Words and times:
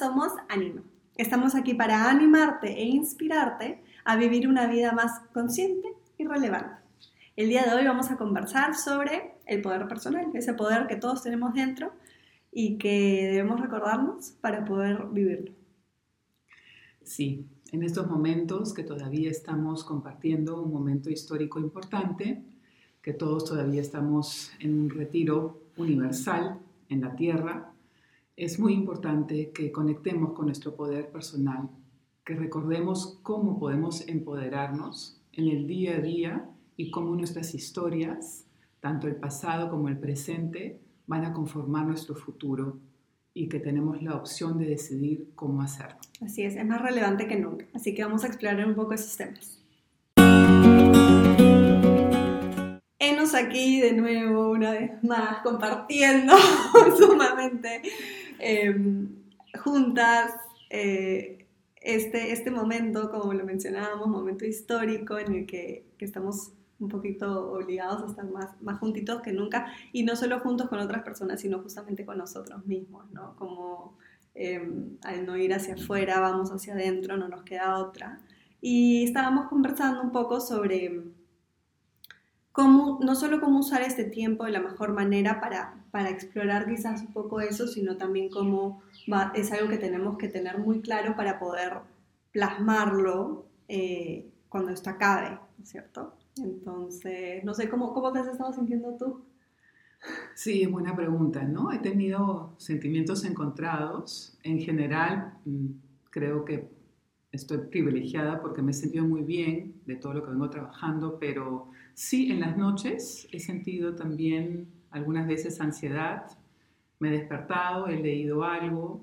somos 0.00 0.32
Anima. 0.48 0.82
Estamos 1.14 1.54
aquí 1.54 1.74
para 1.74 2.08
animarte 2.08 2.72
e 2.72 2.86
inspirarte 2.86 3.82
a 4.06 4.16
vivir 4.16 4.48
una 4.48 4.66
vida 4.66 4.92
más 4.92 5.20
consciente 5.34 5.88
y 6.16 6.24
relevante. 6.24 6.80
El 7.36 7.50
día 7.50 7.64
de 7.64 7.74
hoy 7.74 7.84
vamos 7.84 8.10
a 8.10 8.16
conversar 8.16 8.74
sobre 8.74 9.34
el 9.44 9.60
poder 9.60 9.86
personal, 9.88 10.30
ese 10.32 10.54
poder 10.54 10.86
que 10.86 10.96
todos 10.96 11.22
tenemos 11.22 11.52
dentro 11.52 11.92
y 12.50 12.78
que 12.78 13.28
debemos 13.30 13.60
recordarnos 13.60 14.30
para 14.40 14.64
poder 14.64 15.04
vivirlo. 15.12 15.52
Sí, 17.02 17.46
en 17.70 17.82
estos 17.82 18.06
momentos 18.08 18.72
que 18.72 18.84
todavía 18.84 19.30
estamos 19.30 19.84
compartiendo 19.84 20.62
un 20.62 20.72
momento 20.72 21.10
histórico 21.10 21.60
importante, 21.60 22.42
que 23.02 23.12
todos 23.12 23.44
todavía 23.44 23.82
estamos 23.82 24.50
en 24.60 24.80
un 24.80 24.88
retiro 24.88 25.60
universal 25.76 26.58
en 26.88 27.02
la 27.02 27.14
Tierra, 27.16 27.74
es 28.40 28.58
muy 28.58 28.72
importante 28.72 29.50
que 29.52 29.70
conectemos 29.70 30.32
con 30.32 30.46
nuestro 30.46 30.74
poder 30.74 31.10
personal, 31.10 31.68
que 32.24 32.34
recordemos 32.34 33.18
cómo 33.22 33.58
podemos 33.58 34.08
empoderarnos 34.08 35.20
en 35.34 35.48
el 35.48 35.66
día 35.66 35.96
a 35.96 36.00
día 36.00 36.50
y 36.74 36.90
cómo 36.90 37.14
nuestras 37.14 37.54
historias, 37.54 38.46
tanto 38.80 39.08
el 39.08 39.16
pasado 39.16 39.68
como 39.68 39.88
el 39.88 39.98
presente, 39.98 40.80
van 41.06 41.26
a 41.26 41.34
conformar 41.34 41.86
nuestro 41.86 42.14
futuro 42.14 42.78
y 43.34 43.50
que 43.50 43.60
tenemos 43.60 44.02
la 44.02 44.16
opción 44.16 44.56
de 44.56 44.64
decidir 44.64 45.32
cómo 45.34 45.60
hacerlo. 45.60 45.98
Así 46.22 46.40
es, 46.40 46.56
es 46.56 46.66
más 46.66 46.80
relevante 46.80 47.26
que 47.26 47.36
nunca. 47.38 47.66
Así 47.74 47.94
que 47.94 48.04
vamos 48.04 48.24
a 48.24 48.28
explorar 48.28 48.66
un 48.66 48.74
poco 48.74 48.94
esos 48.94 49.18
temas. 49.18 49.62
Enos 52.98 53.34
aquí 53.34 53.80
de 53.82 53.92
nuevo, 53.92 54.50
una 54.50 54.70
vez 54.70 54.92
más, 55.04 55.42
compartiendo 55.42 56.32
sumamente 56.98 57.82
em, 58.40 59.08
juntas 59.62 60.32
eh, 60.70 61.46
este, 61.80 62.32
este 62.32 62.50
momento, 62.50 63.10
como 63.10 63.32
lo 63.32 63.44
mencionábamos, 63.44 64.08
momento 64.08 64.44
histórico 64.44 65.18
en 65.18 65.34
el 65.34 65.46
que, 65.46 65.86
estamos 65.98 66.52
un 66.78 66.88
poquito 66.88 67.52
obligados 67.52 68.02
a 68.02 68.06
estar 68.06 68.24
más, 68.24 68.60
más 68.62 68.78
juntitos 68.78 69.20
que 69.20 69.32
nunca, 69.32 69.66
y 69.92 70.02
no 70.02 70.16
solo 70.16 70.40
juntos 70.40 70.68
con 70.68 70.78
otras 70.78 71.02
personas, 71.02 71.40
sino 71.40 71.58
justamente 71.60 72.06
con 72.06 72.16
nosotros 72.16 72.64
mismos, 72.66 73.10
¿no? 73.12 73.36
Como 73.36 73.98
em, 74.34 74.96
al 75.02 75.26
no 75.26 75.36
ir 75.36 75.52
hacia 75.52 75.74
afuera, 75.74 76.20
vamos 76.20 76.50
hacia 76.50 76.74
adentro, 76.74 77.16
no 77.16 77.28
nos 77.28 77.42
queda 77.42 77.78
otra. 77.78 78.20
Y 78.60 79.04
estábamos 79.04 79.48
conversando 79.48 80.02
un 80.02 80.12
poco 80.12 80.40
sobre 80.40 81.02
cómo, 82.52 82.98
no 83.02 83.14
solo 83.14 83.40
cómo 83.40 83.60
usar 83.60 83.82
este 83.82 84.04
tiempo 84.04 84.44
de 84.44 84.52
la 84.52 84.60
mejor 84.60 84.92
manera 84.92 85.40
para, 85.40 85.79
para 85.90 86.10
explorar 86.10 86.68
quizás 86.68 87.02
un 87.02 87.12
poco 87.12 87.40
eso, 87.40 87.66
sino 87.66 87.96
también 87.96 88.30
cómo 88.30 88.82
va, 89.12 89.32
es 89.34 89.52
algo 89.52 89.68
que 89.68 89.78
tenemos 89.78 90.16
que 90.18 90.28
tener 90.28 90.58
muy 90.58 90.80
claro 90.80 91.16
para 91.16 91.38
poder 91.38 91.78
plasmarlo 92.32 93.46
eh, 93.68 94.30
cuando 94.48 94.70
esto 94.72 94.90
acabe, 94.90 95.38
¿cierto? 95.62 96.14
Entonces, 96.36 97.44
no 97.44 97.54
sé, 97.54 97.68
¿cómo, 97.68 97.92
cómo 97.92 98.12
te 98.12 98.20
has 98.20 98.28
estado 98.28 98.52
sintiendo 98.52 98.96
tú? 98.96 99.24
Sí, 100.34 100.62
es 100.62 100.70
buena 100.70 100.96
pregunta, 100.96 101.42
¿no? 101.44 101.72
He 101.72 101.78
tenido 101.78 102.54
sentimientos 102.56 103.24
encontrados. 103.24 104.38
En 104.42 104.58
general, 104.58 105.34
mm, 105.44 105.66
creo 106.10 106.44
que 106.44 106.70
estoy 107.32 107.58
privilegiada 107.58 108.40
porque 108.40 108.62
me 108.62 108.70
he 108.72 108.74
sentido 108.74 109.04
muy 109.04 109.22
bien 109.22 109.80
de 109.86 109.96
todo 109.96 110.14
lo 110.14 110.24
que 110.24 110.30
vengo 110.30 110.50
trabajando, 110.50 111.18
pero 111.18 111.70
sí, 111.94 112.30
en 112.30 112.40
las 112.40 112.56
noches 112.56 113.28
he 113.32 113.38
sentido 113.38 113.94
también 113.94 114.68
algunas 114.90 115.26
veces 115.26 115.60
ansiedad. 115.60 116.26
Me 116.98 117.08
he 117.08 117.12
despertado, 117.12 117.86
he 117.88 117.96
leído 117.96 118.44
algo, 118.44 119.02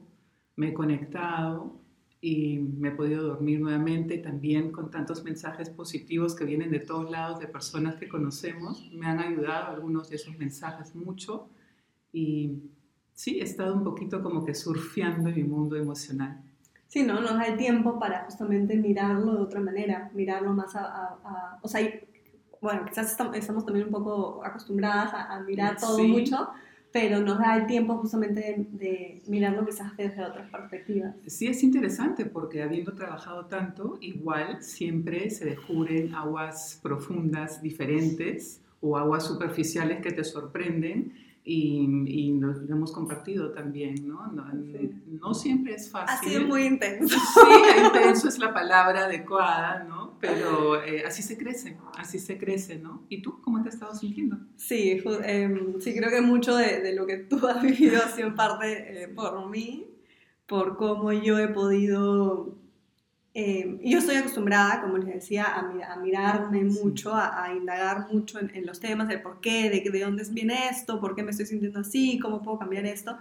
me 0.56 0.70
he 0.70 0.74
conectado 0.74 1.80
y 2.20 2.58
me 2.58 2.90
he 2.90 2.92
podido 2.92 3.24
dormir 3.24 3.60
nuevamente 3.60 4.18
también 4.18 4.72
con 4.72 4.90
tantos 4.90 5.24
mensajes 5.24 5.70
positivos 5.70 6.36
que 6.36 6.46
vienen 6.46 6.72
de 6.72 6.80
todos 6.80 7.10
lados 7.10 7.40
de 7.40 7.48
personas 7.48 7.96
que 7.96 8.08
conocemos. 8.08 8.92
Me 8.94 9.06
han 9.06 9.20
ayudado 9.20 9.76
algunos 9.76 10.10
de 10.10 10.16
esos 10.16 10.38
mensajes 10.38 10.96
mucho 10.96 11.50
y 12.12 12.64
sí, 13.14 13.40
he 13.40 13.44
estado 13.44 13.74
un 13.76 13.84
poquito 13.84 14.22
como 14.24 14.46
que 14.46 14.56
surfeando 14.56 15.30
en 15.30 15.36
mi 15.36 15.44
mundo 15.44 15.76
emocional. 15.76 16.42
Sí, 16.88 17.04
¿no? 17.04 17.20
Nos 17.20 17.34
da 17.34 17.46
el 17.46 17.58
tiempo 17.58 18.00
para 18.00 18.24
justamente 18.24 18.78
mirarlo 18.78 19.36
de 19.36 19.42
otra 19.42 19.60
manera, 19.60 20.10
mirarlo 20.14 20.54
más 20.54 20.76
a... 20.76 21.60
o 21.62 21.68
sea, 21.68 21.82
bueno, 22.62 22.86
quizás 22.86 23.12
estamos, 23.12 23.66
también 23.66 23.88
un 23.88 23.92
poco 23.92 24.44
acostumbradas 24.44 25.14
a, 25.14 25.40
mirar 25.42 25.78
todo 25.78 26.04
mucho, 26.04 26.50
pero 26.92 27.20
nos 27.20 27.40
da 27.40 27.58
el 27.58 27.68
tiempo 27.68 27.98
justamente 27.98 28.66
de, 28.72 29.22
mirarlo 29.28 29.66
quizás 29.66 29.96
desde 29.98 30.24
otras 30.24 30.50
perspectivas. 30.50 31.16
Sí, 31.26 31.48
es 31.48 31.64
interesante 31.64 32.26
porque 32.26 32.64
habiendo 32.64 32.94
trabajado 32.94 33.46
tanto, 33.46 33.98
igual 34.02 34.64
siempre 34.64 35.30
se 35.30 35.46
descubren 35.46 36.16
aguas 36.16 36.80
profundas 36.82 37.62
diferentes 37.62 38.62
o 38.82 38.98
aguas 38.98 39.26
superficiales 39.26 40.02
que 40.02 40.12
te 40.12 40.24
sorprenden 40.24 41.27
y, 41.50 42.34
lo, 42.34 42.52
hemos 42.70 42.92
compartido 42.92 43.52
también, 43.52 44.06
¿no? 44.06 44.28
No, 44.32 45.34
siempre 45.34 45.76
es 45.76 45.90
fácil. 45.90 46.30
Ha 46.30 46.32
sido 46.32 46.48
muy 46.48 46.66
intenso. 46.66 47.18
Sí, 47.18 47.86
intenso 47.86 48.28
es 48.28 48.38
la 48.38 48.54
palabra 48.54 49.06
adecuada, 49.06 49.86
¿no? 49.86 50.18
Pero 50.20 50.84
eh, 50.84 51.04
así 51.06 51.22
se 51.24 51.38
crece, 51.38 51.78
así 51.98 52.20
se 52.20 52.38
crece, 52.38 52.78
¿no? 52.80 53.06
¿Y 53.08 53.22
tú 53.22 53.40
cómo 53.42 53.62
te 53.64 53.70
has 53.70 53.76
estado 53.76 53.96
sintiendo? 53.96 54.38
Sí, 54.58 55.02
em, 55.24 55.80
sí 55.80 55.96
creo 55.96 56.10
que 56.10 56.22
mucho 56.22 56.56
de, 56.56 56.82
de, 56.82 56.94
lo 56.94 57.06
que 57.06 57.18
tú 57.18 57.48
has 57.48 57.62
vivido 57.64 58.02
ha 58.04 58.10
sido 58.10 58.36
parte 58.36 59.04
eh, 59.04 59.08
por 59.08 59.50
mí, 59.50 59.88
por 60.48 60.76
cómo 60.76 61.14
yo 61.14 61.40
he 61.40 61.48
podido 61.48 62.57
eh, 63.40 63.78
yo 63.84 64.00
estoy 64.00 64.16
acostumbrada, 64.16 64.82
como 64.82 64.98
les 64.98 65.14
decía, 65.14 65.46
a, 65.46 65.96
mirarme 65.98 66.64
mucho, 66.64 67.14
a, 67.14 67.54
indagar 67.56 68.12
mucho 68.12 68.40
en, 68.40 68.66
los 68.66 68.80
temas, 68.80 69.08
de 69.08 69.20
por 69.20 69.40
qué, 69.42 69.70
de, 69.70 69.88
de 69.92 70.00
dónde 70.04 70.24
viene 70.32 70.70
esto, 70.70 71.00
por 71.00 71.14
qué 71.14 71.22
me 71.22 71.30
estoy 71.30 71.46
sintiendo 71.46 71.82
así, 71.82 72.18
cómo 72.18 72.42
puedo 72.42 72.58
cambiar 72.58 72.88
esto. 72.88 73.16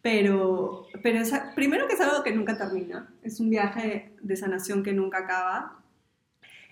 Pero, 0.00 0.86
pero 1.02 1.22
primero 1.54 1.86
que 1.86 1.92
es 1.92 2.00
algo 2.00 2.22
que 2.22 2.32
nunca 2.34 2.56
termina, 2.56 3.12
es 3.22 3.38
un 3.38 3.50
viaje 3.50 4.14
de 4.22 4.34
sanación 4.34 4.82
que 4.82 4.94
nunca 4.94 5.18
acaba. 5.18 5.76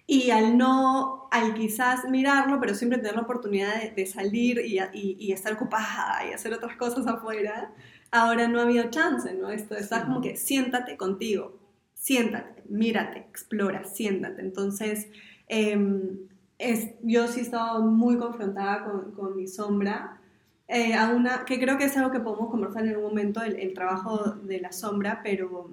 Y 0.06 0.30
al 0.30 0.56
no, 0.56 1.28
al 1.30 1.52
quizás 1.52 2.08
mirarlo, 2.08 2.58
pero 2.58 2.74
siempre 2.74 2.96
tener 3.00 3.16
la 3.16 3.22
oportunidad 3.22 3.92
de, 3.92 4.06
salir 4.06 4.62
y, 4.64 4.78
y, 4.94 5.30
estar 5.32 5.52
ocupada 5.52 6.26
y 6.26 6.32
hacer 6.32 6.54
otras 6.54 6.74
cosas 6.76 7.06
afuera, 7.06 7.70
ahora 8.10 8.48
no 8.48 8.60
ha 8.60 8.62
habido 8.62 8.88
chance, 8.88 9.34
¿no? 9.34 9.50
Esto 9.50 9.76
está 9.76 10.06
como 10.06 10.22
que 10.22 10.36
siéntate 10.38 10.96
contigo, 10.96 11.67
siéntate, 11.98 12.62
mírate, 12.68 13.18
explora, 13.18 13.84
siéntate. 13.84 14.40
Entonces, 14.40 15.08
em, 15.48 16.28
es, 16.58 16.90
yo 17.02 17.28
sí 17.28 17.40
he 17.40 17.80
muy 17.80 18.16
confrontada 18.16 18.84
con, 18.84 19.12
con 19.12 19.36
mi 19.36 19.46
sombra, 19.46 20.20
eh, 20.68 20.94
a 20.94 21.10
una, 21.10 21.44
que 21.46 21.58
creo 21.58 21.78
que 21.78 21.84
es 21.84 21.96
algo 21.96 22.10
que 22.10 22.20
podemos 22.20 22.50
conversar 22.50 22.86
en 22.86 22.96
un 22.96 23.02
momento, 23.02 23.42
el, 23.42 23.72
trabajo 23.74 24.32
de 24.42 24.60
la 24.60 24.70
sombra, 24.70 25.20
pero, 25.22 25.70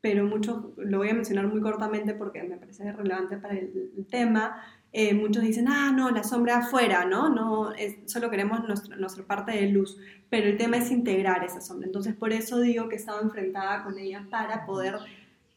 pero 0.00 0.24
mucho, 0.24 0.72
lo 0.78 0.98
voy 0.98 1.10
a 1.10 1.14
mencionar 1.14 1.46
muy 1.46 1.60
cortamente 1.60 2.12
porque 2.14 2.42
me 2.42 2.56
parece 2.56 2.90
relevante 2.92 3.36
para 3.36 3.54
el, 3.54 4.06
tema. 4.10 4.62
Eh, 4.92 5.14
muchos 5.14 5.42
dicen, 5.42 5.68
ah, 5.68 5.92
no, 5.94 6.10
la 6.10 6.24
sombra 6.24 6.58
afuera, 6.58 7.04
¿no? 7.04 7.28
no 7.28 7.72
es, 7.74 7.96
solo 8.06 8.30
queremos 8.30 8.64
nuestra, 8.66 8.96
nuestra 8.96 9.24
parte 9.24 9.52
de 9.52 9.68
luz, 9.68 9.98
pero 10.30 10.48
el 10.48 10.56
tema 10.56 10.78
es 10.78 10.90
integrar 10.90 11.44
esa 11.44 11.60
sombra. 11.60 11.86
Entonces, 11.86 12.14
por 12.14 12.32
eso 12.32 12.60
digo 12.60 12.88
que 12.88 12.96
he 12.96 12.98
estado 12.98 13.22
enfrentada 13.22 13.84
con 13.84 13.98
ella 13.98 14.26
para 14.30 14.66
poder 14.66 14.96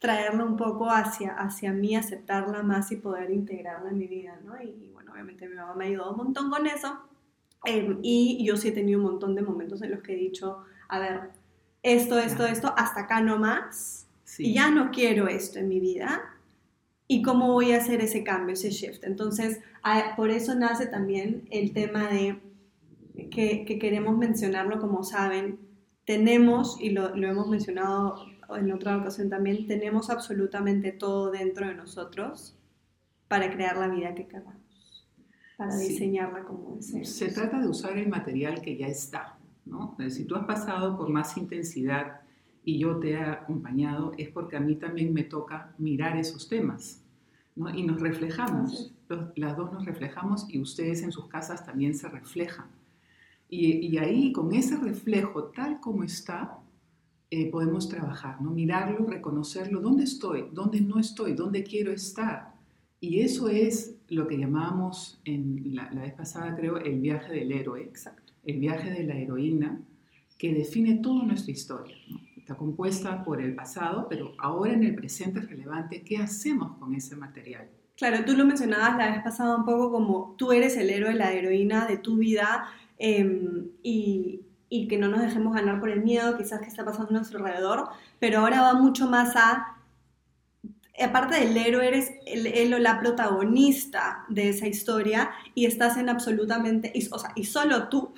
traerla 0.00 0.44
un 0.44 0.56
poco 0.56 0.90
hacia, 0.90 1.34
hacia 1.34 1.72
mí, 1.72 1.94
aceptarla 1.94 2.62
más 2.62 2.90
y 2.90 2.96
poder 2.96 3.30
integrarla 3.30 3.90
en 3.90 3.98
mi 3.98 4.06
vida, 4.06 4.40
¿no? 4.44 4.60
Y, 4.60 4.90
bueno, 4.94 5.12
obviamente 5.12 5.46
mi 5.46 5.54
mamá 5.54 5.74
me 5.74 5.84
ha 5.84 5.88
ayudado 5.88 6.12
un 6.12 6.16
montón 6.16 6.50
con 6.50 6.66
eso. 6.66 6.98
Em, 7.66 7.98
y 8.02 8.42
yo 8.44 8.56
sí 8.56 8.68
he 8.68 8.72
tenido 8.72 8.98
un 8.98 9.04
montón 9.04 9.34
de 9.34 9.42
momentos 9.42 9.82
en 9.82 9.90
los 9.90 10.02
que 10.02 10.14
he 10.14 10.16
dicho, 10.16 10.64
a 10.88 10.98
ver, 10.98 11.20
esto, 11.82 12.18
esto, 12.18 12.46
esto, 12.46 12.72
hasta 12.76 13.02
acá 13.02 13.20
no 13.20 13.38
más. 13.38 14.06
Y 14.38 14.54
ya 14.54 14.70
no 14.70 14.90
quiero 14.90 15.28
esto 15.28 15.58
en 15.58 15.68
mi 15.68 15.80
vida. 15.80 16.22
¿Y 17.06 17.20
cómo 17.20 17.52
voy 17.52 17.72
a 17.72 17.78
hacer 17.78 18.00
ese 18.00 18.24
cambio, 18.24 18.54
ese 18.54 18.70
shift? 18.70 19.04
Entonces, 19.04 19.60
por 20.16 20.30
eso 20.30 20.54
nace 20.54 20.86
también 20.86 21.46
el 21.50 21.74
tema 21.74 22.08
de 22.08 22.40
que, 23.30 23.66
que 23.66 23.78
queremos 23.78 24.16
mencionarlo, 24.16 24.80
como 24.80 25.04
saben, 25.04 25.58
tenemos, 26.06 26.80
y 26.80 26.90
lo, 26.90 27.14
lo 27.14 27.28
hemos 27.28 27.48
mencionado 27.48 28.29
en 28.56 28.72
otra 28.72 28.96
ocasión 28.96 29.28
también, 29.28 29.66
tenemos 29.66 30.10
absolutamente 30.10 30.92
todo 30.92 31.30
dentro 31.30 31.66
de 31.66 31.74
nosotros 31.74 32.56
para 33.28 33.50
crear 33.52 33.76
la 33.76 33.88
vida 33.88 34.14
que 34.14 34.26
queramos, 34.26 35.06
para 35.56 35.76
diseñarla 35.76 36.44
como 36.44 36.76
deseamos. 36.76 37.08
Se 37.08 37.30
trata 37.30 37.60
de 37.60 37.68
usar 37.68 37.96
el 37.96 38.08
material 38.08 38.60
que 38.60 38.76
ya 38.76 38.88
está, 38.88 39.38
¿no? 39.64 39.96
Si 40.08 40.24
tú 40.24 40.34
has 40.34 40.44
pasado 40.46 40.96
por 40.96 41.10
más 41.10 41.36
intensidad 41.36 42.22
y 42.64 42.78
yo 42.78 42.98
te 42.98 43.12
he 43.12 43.20
acompañado, 43.22 44.12
es 44.18 44.28
porque 44.30 44.56
a 44.56 44.60
mí 44.60 44.76
también 44.76 45.14
me 45.14 45.24
toca 45.24 45.72
mirar 45.78 46.16
esos 46.16 46.48
temas, 46.48 47.02
¿no? 47.54 47.70
Y 47.70 47.84
nos 47.84 48.00
reflejamos, 48.00 48.92
las 49.36 49.56
dos 49.56 49.72
nos 49.72 49.84
reflejamos 49.84 50.46
y 50.48 50.60
ustedes 50.60 51.02
en 51.02 51.12
sus 51.12 51.26
casas 51.28 51.64
también 51.64 51.94
se 51.94 52.08
reflejan. 52.08 52.66
Y, 53.48 53.86
y 53.86 53.98
ahí, 53.98 54.32
con 54.32 54.52
ese 54.52 54.76
reflejo 54.76 55.44
tal 55.44 55.80
como 55.80 56.04
está, 56.04 56.58
eh, 57.30 57.50
podemos 57.50 57.88
trabajar, 57.88 58.40
¿no? 58.42 58.50
Mirarlo, 58.50 59.06
reconocerlo, 59.06 59.80
¿dónde 59.80 60.04
estoy? 60.04 60.46
¿Dónde 60.52 60.80
no 60.80 60.98
estoy? 60.98 61.34
¿Dónde 61.34 61.62
quiero 61.62 61.92
estar? 61.92 62.54
Y 62.98 63.20
eso 63.20 63.48
es 63.48 63.96
lo 64.08 64.26
que 64.26 64.36
llamamos 64.36 65.20
en 65.24 65.74
la, 65.74 65.90
la 65.92 66.02
vez 66.02 66.14
pasada, 66.14 66.56
creo, 66.56 66.78
el 66.78 67.00
viaje 67.00 67.32
del 67.32 67.52
héroe, 67.52 67.82
Exacto. 67.82 68.32
el 68.44 68.58
viaje 68.58 68.90
de 68.90 69.04
la 69.04 69.14
heroína, 69.14 69.80
que 70.36 70.52
define 70.54 70.96
toda 70.96 71.24
nuestra 71.24 71.52
historia. 71.52 71.96
¿no? 72.08 72.18
Está 72.36 72.56
compuesta 72.56 73.22
por 73.22 73.40
el 73.40 73.54
pasado, 73.54 74.06
pero 74.08 74.32
ahora 74.38 74.72
en 74.72 74.82
el 74.82 74.94
presente 74.94 75.38
es 75.38 75.48
relevante 75.48 76.02
qué 76.02 76.16
hacemos 76.16 76.78
con 76.78 76.94
ese 76.94 77.14
material. 77.14 77.68
Claro, 77.96 78.24
tú 78.24 78.32
lo 78.32 78.46
mencionabas 78.46 78.96
la 78.96 79.10
vez 79.12 79.22
pasada 79.22 79.56
un 79.56 79.64
poco 79.66 79.92
como 79.92 80.34
tú 80.38 80.50
eres 80.50 80.76
el 80.78 80.88
héroe, 80.88 81.14
la 81.14 81.32
heroína 81.32 81.86
de 81.86 81.98
tu 81.98 82.16
vida 82.16 82.64
eh, 82.98 83.68
y, 83.82 84.40
y, 84.70 84.88
que 84.88 84.96
no 84.96 85.08
nos 85.08 85.20
dejemos 85.20 85.54
ganar 85.54 85.80
por 85.80 85.90
el 85.90 86.02
miedo 86.02 86.38
quizás 86.38 86.60
que 86.60 86.68
está 86.68 86.84
pasando 86.84 87.10
a 87.10 87.12
nuestro 87.14 87.40
alrededor, 87.40 87.88
pero 88.18 88.38
ahora 88.38 88.62
va 88.62 88.74
mucho 88.74 89.06
más 89.06 89.36
a, 89.36 89.76
aparte 91.02 91.38
del 91.40 91.56
héroe, 91.56 91.86
eres 91.86 92.12
el, 92.24 92.72
o 92.72 92.78
la 92.78 93.00
protagonista 93.00 94.24
de 94.28 94.48
esa 94.48 94.66
historia 94.66 95.30
y 95.54 95.66
estás 95.66 95.96
en 95.96 96.08
absolutamente, 96.08 96.90
y, 96.94 97.06
o 97.10 97.18
sea, 97.18 97.32
y 97.34 97.44
solo 97.44 97.88
tú 97.88 98.14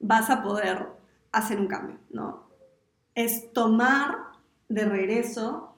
vas 0.00 0.28
a 0.28 0.42
poder 0.42 0.88
hacer 1.30 1.58
un 1.60 1.68
cambio, 1.68 1.98
¿no? 2.10 2.48
Es 3.14 3.52
tomar 3.52 4.16
de 4.68 4.84
regreso 4.84 5.71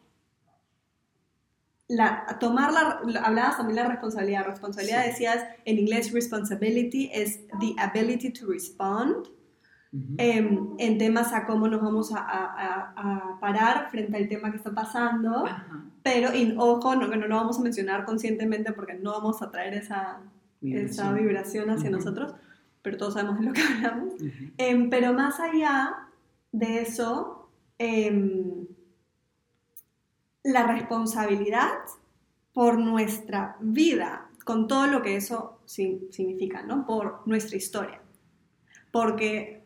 la, 1.94 2.36
tomar 2.40 2.72
la, 2.72 3.00
hablabas 3.24 3.56
también 3.56 3.76
la 3.76 3.88
responsabilidad. 3.88 4.46
Responsabilidad 4.46 5.02
sí. 5.02 5.10
decías 5.10 5.44
en 5.64 5.78
inglés 5.78 6.12
responsibility 6.12 7.10
es 7.12 7.40
the 7.60 7.74
ability 7.78 8.30
to 8.30 8.46
respond 8.46 9.16
uh 9.16 9.98
-huh. 9.98 10.14
eh, 10.18 10.58
en 10.78 10.98
temas 10.98 11.32
a 11.32 11.46
cómo 11.46 11.68
nos 11.68 11.80
vamos 11.80 12.12
a, 12.12 12.18
a, 12.18 12.92
a, 12.96 13.40
parar 13.40 13.90
frente 13.90 14.16
al 14.16 14.28
tema 14.28 14.50
que 14.50 14.56
está 14.56 14.72
pasando. 14.72 15.44
Uh 15.44 15.46
-huh. 15.46 15.90
Pero, 16.02 16.34
y, 16.34 16.54
ojo, 16.58 16.94
no, 16.96 17.08
que 17.10 17.16
no 17.16 17.26
lo 17.26 17.36
vamos 17.36 17.58
a 17.58 17.62
mencionar 17.62 18.04
conscientemente 18.04 18.72
porque 18.72 18.94
no 18.94 19.12
vamos 19.12 19.40
a 19.40 19.50
traer 19.50 19.74
esa 19.74 20.20
vibración, 20.60 20.90
esa 20.90 21.12
vibración 21.12 21.70
hacia 21.70 21.88
uh 21.88 21.92
-huh. 21.92 21.96
nosotros, 21.96 22.34
pero 22.82 22.96
todos 22.96 23.14
sabemos 23.14 23.38
de 23.38 23.46
lo 23.46 23.52
que 23.52 23.62
hablamos. 23.62 24.14
Eh, 24.58 24.88
pero 24.90 25.12
más 25.12 25.40
allá 25.40 25.94
de 26.52 26.82
eso, 26.82 27.48
eh, 27.78 28.63
la 30.44 30.66
responsabilidad 30.66 31.72
por 32.52 32.78
nuestra 32.78 33.56
vida, 33.60 34.30
con 34.44 34.68
todo 34.68 34.86
lo 34.86 35.02
que 35.02 35.16
eso 35.16 35.58
significa, 35.64 36.62
¿no? 36.62 36.86
Por 36.86 37.26
nuestra 37.26 37.56
historia. 37.56 38.00
Porque, 38.92 39.64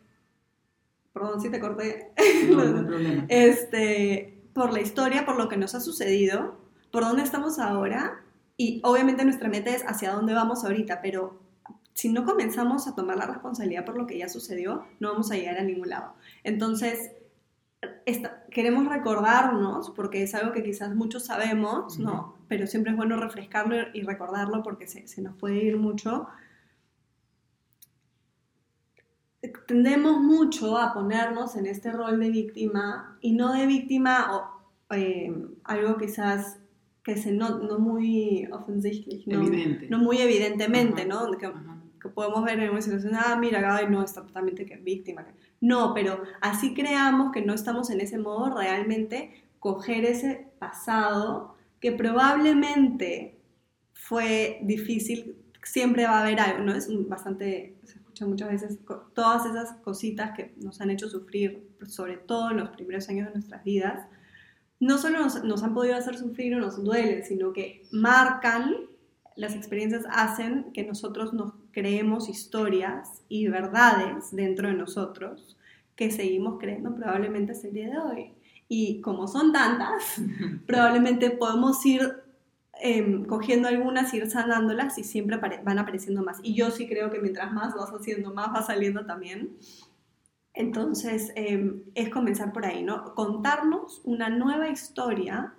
perdón 1.13 1.39
si 1.41 1.51
te 1.51 1.59
corté, 1.59 2.11
no, 2.49 2.63
no 2.63 2.79
hay 2.79 2.85
problema. 2.87 3.25
este, 3.27 4.41
por 4.53 4.73
la 4.73 4.81
historia, 4.81 5.25
por 5.25 5.37
lo 5.37 5.49
que 5.49 5.57
nos 5.57 5.75
ha 5.75 5.81
sucedido, 5.81 6.57
por 6.91 7.03
dónde 7.03 7.23
estamos 7.23 7.59
ahora, 7.59 8.23
y 8.57 8.81
obviamente 8.83 9.23
nuestra 9.23 9.49
meta 9.49 9.69
es 9.69 9.83
hacia 9.83 10.11
dónde 10.13 10.33
vamos 10.33 10.65
ahorita, 10.65 11.01
pero 11.01 11.39
si 11.93 12.09
no 12.09 12.25
comenzamos 12.25 12.87
a 12.87 12.95
tomar 12.95 13.17
la 13.17 13.25
responsabilidad 13.25 13.85
por 13.85 13.97
lo 13.97 14.07
que 14.07 14.17
ya 14.17 14.29
sucedió, 14.29 14.85
no 14.99 15.11
vamos 15.11 15.31
a 15.31 15.35
llegar 15.35 15.57
a 15.57 15.63
ningún 15.63 15.89
lado. 15.89 16.13
Entonces, 16.43 17.11
esta, 18.09 18.43
queremos 18.49 18.87
recordarnos, 18.87 19.91
porque 19.91 20.23
es 20.23 20.33
algo 20.35 20.51
que 20.51 20.63
quizás 20.63 20.95
muchos 20.95 21.25
sabemos, 21.25 21.97
uh 21.97 22.01
-huh. 22.01 22.05
¿no? 22.05 22.35
Pero 22.47 22.67
siempre 22.67 22.91
es 22.91 22.97
bueno 22.97 23.17
refrescarlo 23.17 23.75
y 23.93 24.01
recordarlo 24.01 24.63
porque 24.63 24.87
se, 24.87 25.07
se, 25.07 25.21
nos 25.21 25.35
puede 25.35 25.63
ir 25.63 25.77
mucho. 25.77 26.27
Tendemos 29.67 30.19
mucho 30.19 30.77
a 30.77 30.93
ponernos 30.93 31.55
en 31.55 31.65
este 31.65 31.91
rol 31.91 32.19
de 32.19 32.29
víctima 32.29 33.17
y 33.21 33.31
no 33.33 33.53
de 33.53 33.65
víctima 33.67 34.35
o 34.35 34.95
eh, 34.95 35.33
algo 35.63 35.97
quizás 35.97 36.59
que 37.03 37.15
se 37.15 37.31
no, 37.31 37.59
no 37.59 37.79
muy 37.79 38.47
offensichtlich, 38.51 39.25
no, 39.27 39.97
muy 39.99 40.17
evidentemente, 40.17 41.05
uh 41.05 41.09
-huh. 41.09 41.31
¿no? 41.31 41.37
Que, 41.37 41.47
uh 41.47 41.53
-huh. 41.53 41.78
Que, 42.01 42.09
podemos 42.09 42.43
ver 42.43 42.59
en 42.59 42.71
una 42.71 42.81
situación, 42.81 43.13
ah, 43.15 43.37
mira, 43.39 43.75
ay, 43.75 43.87
no, 43.89 44.03
está 44.03 44.23
totalmente 44.23 44.65
que 44.65 44.77
víctima. 44.77 45.25
No, 45.61 45.93
pero 45.93 46.23
así 46.41 46.73
creamos 46.73 47.31
que 47.31 47.41
no 47.41 47.53
estamos 47.53 47.89
en 47.89 48.01
ese 48.01 48.17
modo 48.17 48.55
realmente 48.57 49.43
coger 49.59 50.05
ese 50.05 50.47
pasado 50.59 51.55
que 51.79 51.91
probablemente 51.91 53.39
fue 53.93 54.59
difícil, 54.63 55.35
siempre 55.63 56.05
va 56.05 56.19
a 56.19 56.21
haber 56.21 56.39
algo, 56.39 56.63
¿no? 56.63 56.73
Es 56.73 56.87
bastante, 57.07 57.77
se 57.83 57.97
escucha 57.97 58.25
muchas 58.25 58.49
veces, 58.49 58.79
todas 59.13 59.45
esas 59.45 59.73
cositas 59.83 60.31
que 60.35 60.53
nos 60.57 60.81
han 60.81 60.89
hecho 60.89 61.09
sufrir, 61.09 61.69
sobre 61.85 62.17
todo 62.17 62.51
en 62.51 62.57
los 62.57 62.69
primeros 62.69 63.07
años 63.09 63.27
de 63.27 63.33
nuestras 63.33 63.63
vidas, 63.63 64.07
no 64.79 64.97
solo 64.97 65.19
nos, 65.19 65.43
nos 65.43 65.63
han 65.63 65.73
podido 65.73 65.95
hacer 65.95 66.17
sufrir 66.17 66.55
o 66.55 66.59
nos 66.59 66.81
duelen, 66.83 67.23
sino 67.23 67.51
que 67.51 67.83
marcan, 67.91 68.87
las 69.35 69.55
experiencias 69.55 70.05
hacen 70.09 70.71
que 70.73 70.83
nosotros 70.83 71.33
nos 71.33 71.53
creemos 71.79 72.27
historias 72.27 73.23
y 73.29 73.47
verdades 73.47 74.35
dentro 74.35 74.67
de 74.67 74.73
nosotros 74.73 75.57
que 75.95 76.11
seguimos 76.11 76.59
creyendo 76.59 76.93
probablemente 76.93 77.53
hasta 77.53 77.67
el 77.67 77.73
día 77.73 77.89
de 77.89 77.97
hoy. 77.97 78.33
Y 78.67 78.99
como 78.99 79.29
son 79.29 79.53
tantas, 79.53 80.21
probablemente 80.67 81.29
podemos 81.31 81.85
ir 81.85 82.01
eh, 82.81 83.23
cogiendo 83.27 83.69
algunas, 83.69 84.13
ir 84.13 84.29
sanándolas 84.29 84.97
y 84.97 85.05
siempre 85.05 85.37
van 85.37 85.79
apareciendo 85.79 86.21
más. 86.21 86.39
Y 86.43 86.53
yo 86.53 86.69
sí 86.69 86.85
creo 86.85 87.09
que 87.11 87.19
mientras 87.19 87.53
más 87.53 87.73
vas 87.73 87.91
haciendo, 87.91 88.33
más 88.33 88.53
va 88.53 88.61
saliendo 88.61 89.05
también. 89.05 89.57
Entonces, 90.53 91.31
eh, 91.37 91.81
es 91.95 92.09
comenzar 92.09 92.51
por 92.51 92.65
ahí, 92.65 92.83
¿no? 92.83 93.15
Contarnos 93.15 94.01
una 94.03 94.29
nueva 94.29 94.67
historia 94.67 95.53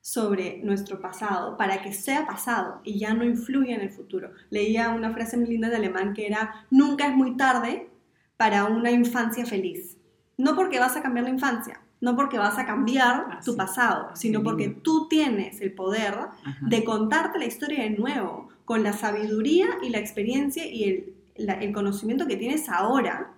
sobre 0.00 0.60
nuestro 0.62 1.00
pasado 1.00 1.56
para 1.56 1.82
que 1.82 1.92
sea 1.92 2.26
pasado 2.26 2.80
y 2.84 2.98
ya 2.98 3.12
no 3.14 3.24
influya 3.24 3.74
en 3.74 3.82
el 3.82 3.90
futuro. 3.90 4.30
Leía 4.48 4.90
una 4.90 5.12
frase 5.12 5.36
muy 5.36 5.48
linda 5.48 5.68
de 5.68 5.76
alemán 5.76 6.14
que 6.14 6.26
era, 6.26 6.66
nunca 6.70 7.06
es 7.06 7.14
muy 7.14 7.36
tarde 7.36 7.90
para 8.36 8.64
una 8.64 8.90
infancia 8.90 9.44
feliz. 9.44 9.98
No 10.38 10.56
porque 10.56 10.78
vas 10.78 10.96
a 10.96 11.02
cambiar 11.02 11.24
la 11.24 11.32
infancia, 11.32 11.82
no 12.00 12.16
porque 12.16 12.38
vas 12.38 12.58
a 12.58 12.64
cambiar 12.64 13.40
tu 13.44 13.56
pasado, 13.56 14.10
sino 14.14 14.42
porque 14.42 14.68
tú 14.68 15.06
tienes 15.08 15.60
el 15.60 15.74
poder 15.74 16.14
Ajá. 16.14 16.66
de 16.66 16.82
contarte 16.82 17.38
la 17.38 17.44
historia 17.44 17.84
de 17.84 17.90
nuevo, 17.90 18.48
con 18.64 18.82
la 18.82 18.94
sabiduría 18.94 19.66
y 19.82 19.90
la 19.90 19.98
experiencia 19.98 20.64
y 20.64 20.84
el, 20.84 21.14
la, 21.36 21.54
el 21.54 21.72
conocimiento 21.72 22.26
que 22.26 22.36
tienes 22.36 22.68
ahora 22.70 23.34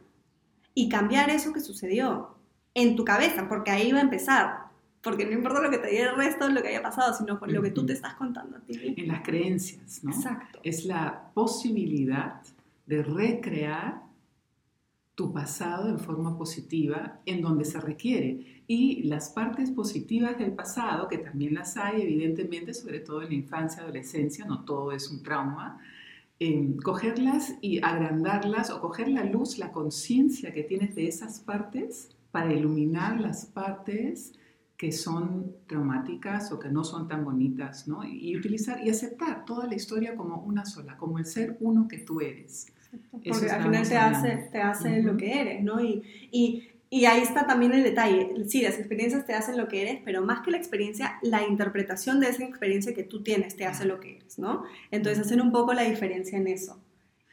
y 0.74 0.88
cambiar 0.88 1.30
eso 1.30 1.52
que 1.52 1.60
sucedió 1.60 2.36
en 2.74 2.96
tu 2.96 3.04
cabeza, 3.04 3.48
porque 3.48 3.70
ahí 3.70 3.92
va 3.92 3.98
a 3.98 4.02
empezar. 4.02 4.61
Porque 5.02 5.26
no 5.26 5.32
importa 5.32 5.60
lo 5.60 5.70
que 5.70 5.78
te 5.78 5.88
diga 5.88 6.10
el 6.10 6.16
resto, 6.16 6.48
lo 6.48 6.62
que 6.62 6.68
haya 6.68 6.82
pasado, 6.82 7.12
sino 7.12 7.38
con 7.38 7.52
lo 7.52 7.60
que 7.60 7.70
tú 7.70 7.84
te 7.84 7.92
estás 7.92 8.14
contando 8.14 8.56
a 8.56 8.60
ti. 8.60 8.94
En 8.96 9.08
las 9.08 9.22
creencias, 9.22 10.04
¿no? 10.04 10.12
Exacto. 10.12 10.60
Es 10.62 10.84
la 10.84 11.30
posibilidad 11.34 12.40
de 12.86 13.02
recrear 13.02 14.02
tu 15.14 15.32
pasado 15.32 15.88
en 15.88 15.98
forma 15.98 16.38
positiva 16.38 17.20
en 17.26 17.42
donde 17.42 17.64
se 17.64 17.80
requiere. 17.80 18.62
Y 18.66 19.02
las 19.02 19.30
partes 19.30 19.70
positivas 19.70 20.38
del 20.38 20.52
pasado, 20.52 21.08
que 21.08 21.18
también 21.18 21.54
las 21.54 21.76
hay, 21.76 22.02
evidentemente, 22.02 22.72
sobre 22.72 23.00
todo 23.00 23.22
en 23.22 23.28
la 23.28 23.34
infancia, 23.34 23.82
adolescencia, 23.82 24.44
no 24.44 24.64
todo 24.64 24.92
es 24.92 25.10
un 25.10 25.22
trauma, 25.22 25.80
eh, 26.38 26.76
cogerlas 26.82 27.56
y 27.60 27.78
agrandarlas 27.84 28.70
o 28.70 28.80
coger 28.80 29.08
la 29.08 29.24
luz, 29.24 29.58
la 29.58 29.70
conciencia 29.70 30.52
que 30.52 30.62
tienes 30.62 30.94
de 30.94 31.06
esas 31.06 31.40
partes 31.40 32.08
para 32.30 32.52
iluminar 32.52 33.20
las 33.20 33.46
partes 33.46 34.32
que 34.82 34.90
son 34.90 35.58
traumáticas 35.68 36.50
o 36.50 36.58
que 36.58 36.68
no 36.68 36.82
son 36.82 37.06
tan 37.06 37.24
bonitas, 37.24 37.86
¿no? 37.86 38.02
Y 38.02 38.36
utilizar 38.36 38.84
y 38.84 38.90
aceptar 38.90 39.44
toda 39.44 39.68
la 39.68 39.76
historia 39.76 40.16
como 40.16 40.42
una 40.42 40.64
sola, 40.64 40.96
como 40.96 41.20
el 41.20 41.24
ser 41.24 41.56
uno 41.60 41.86
que 41.86 41.98
tú 41.98 42.20
eres. 42.20 42.66
Porque 43.12 43.48
al 43.48 43.62
final 43.62 43.88
te 43.88 43.96
hace, 43.96 44.48
te 44.50 44.60
hace 44.60 44.88
uh 44.88 44.92
-huh. 44.94 45.02
lo 45.04 45.16
que 45.16 45.40
eres, 45.40 45.62
¿no? 45.62 45.80
Y, 45.80 46.02
y, 46.32 46.68
y, 46.90 47.04
ahí 47.04 47.20
está 47.22 47.46
también 47.46 47.74
el 47.74 47.84
detalle. 47.84 48.34
Sí, 48.48 48.60
las 48.60 48.76
experiencias 48.76 49.24
te 49.24 49.34
hacen 49.34 49.56
lo 49.56 49.68
que 49.68 49.82
eres, 49.82 50.00
pero 50.04 50.20
más 50.22 50.40
que 50.40 50.50
la 50.50 50.56
experiencia, 50.56 51.20
la 51.22 51.46
interpretación 51.46 52.18
de 52.18 52.30
esa 52.30 52.42
experiencia 52.42 52.92
que 52.92 53.04
tú 53.04 53.22
tienes 53.22 53.54
te 53.54 53.66
hace 53.66 53.84
lo 53.84 54.00
que 54.00 54.16
eres, 54.16 54.40
¿no? 54.40 54.64
Entonces 54.90 55.24
hacen 55.24 55.40
un 55.40 55.52
poco 55.52 55.74
la 55.74 55.82
diferencia 55.82 56.36
en 56.38 56.48
eso. 56.48 56.80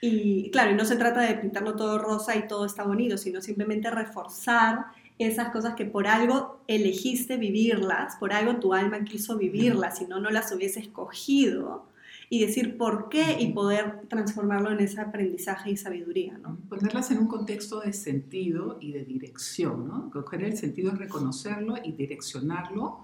Y 0.02 0.52
claro, 0.52 0.70
y 0.70 0.76
no 0.76 0.86
se 0.86 0.98
trata 0.98 1.22
de 1.22 1.34
pintarlo 1.34 1.76
todo 1.76 1.98
rosa 1.98 2.36
y 2.36 2.48
todo 2.48 2.68
está 2.68 2.84
bonito, 2.84 3.18
sino 3.18 3.42
simplemente 3.42 3.90
reforzar 3.90 4.86
esas 5.20 5.52
cosas 5.52 5.76
que 5.76 5.86
por 5.86 6.08
algo 6.08 6.62
elegiste 6.68 7.38
vivirlas, 7.38 8.16
por 8.16 8.32
algo 8.32 8.56
tu 8.56 8.74
alma 8.74 9.04
quiso 9.04 9.38
vivirlas, 9.38 9.98
si 9.98 10.06
no, 10.06 10.20
no 10.20 10.30
las 10.32 10.52
hubiese 10.54 10.80
escogido 10.80 11.86
y 12.30 12.40
decir 12.40 12.78
por 12.78 13.10
qué 13.10 13.38
y 13.40 13.52
poder 13.52 14.08
transformarlo 14.08 14.72
en 14.72 14.80
ese 14.80 15.02
aprendizaje 15.02 15.72
y 15.72 15.78
sabiduría, 15.78 16.38
¿no? 16.38 16.58
Ponerlas 16.70 17.12
en 17.12 17.18
un 17.20 17.28
contexto 17.28 17.82
de 17.82 17.92
sentido 17.92 18.78
y 18.80 18.94
de 18.94 19.04
dirección, 19.04 19.88
¿no? 19.88 20.10
Coger 20.10 20.44
el 20.44 20.58
sentido 20.58 20.94
es 20.94 20.98
reconocerlo 20.98 21.76
y 21.84 21.92
direccionarlo 21.92 23.00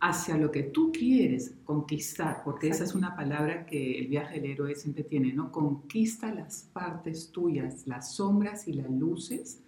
hacia 0.00 0.36
lo 0.36 0.50
que 0.50 0.64
tú 0.64 0.92
quieres 0.92 1.54
conquistar, 1.64 2.42
porque 2.44 2.68
esa 2.68 2.84
es 2.84 2.94
una 2.94 3.16
palabra 3.16 3.64
que 3.64 4.00
el 4.00 4.08
viaje 4.08 4.38
del 4.38 4.50
héroe 4.50 4.74
siempre 4.74 5.04
tiene, 5.04 5.32
¿no? 5.32 5.50
Conquista 5.50 6.34
las 6.34 6.68
partes 6.74 7.30
tuyas, 7.30 7.86
las 7.86 8.14
sombras 8.16 8.68
y 8.68 8.74
las 8.74 8.90
luces 8.90 9.60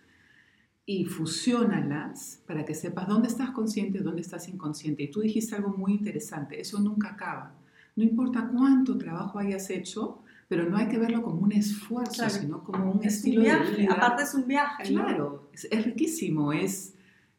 y 0.87 1.05
fusiónalas 1.05 2.41
para 2.47 2.65
que 2.65 2.75
sepas 2.75 3.09
dónde 3.09 3.27
estás 3.27 3.51
consciente, 3.51 3.99
dónde 3.99 4.23
estás 4.23 4.49
inconsciente. 4.49 5.03
Y 5.03 5.11
tú 5.11 5.21
dijiste 5.21 5.57
algo 5.57 5.71
muy 5.77 5.93
interesante, 5.93 6.61
eso 6.61 6.79
nunca 6.79 7.11
acaba. 7.11 7.55
No 7.97 8.05
importa 8.05 8.49
cuánto 8.53 8.97
trabajo 8.97 9.41
hayas 9.41 9.69
hecho, 9.71 10.23
pero 10.49 10.71
no 10.71 10.77
hay 10.77 10.87
que 10.87 10.99
verlo 10.99 11.23
como 11.23 11.41
un 11.41 11.53
esfuerzo, 11.53 12.31
sino 12.31 12.63
como 12.63 12.93
un 12.93 13.05
estilo 13.05 13.43
de 13.43 13.77
vida. 13.77 13.95
Aparte 13.95 14.23
es 14.23 14.35
un 14.35 14.47
viaje. 14.47 14.85
Claro, 14.85 15.51
es, 15.53 15.67
es 15.71 15.85
riquísimo, 15.85 16.53
es 16.53 16.95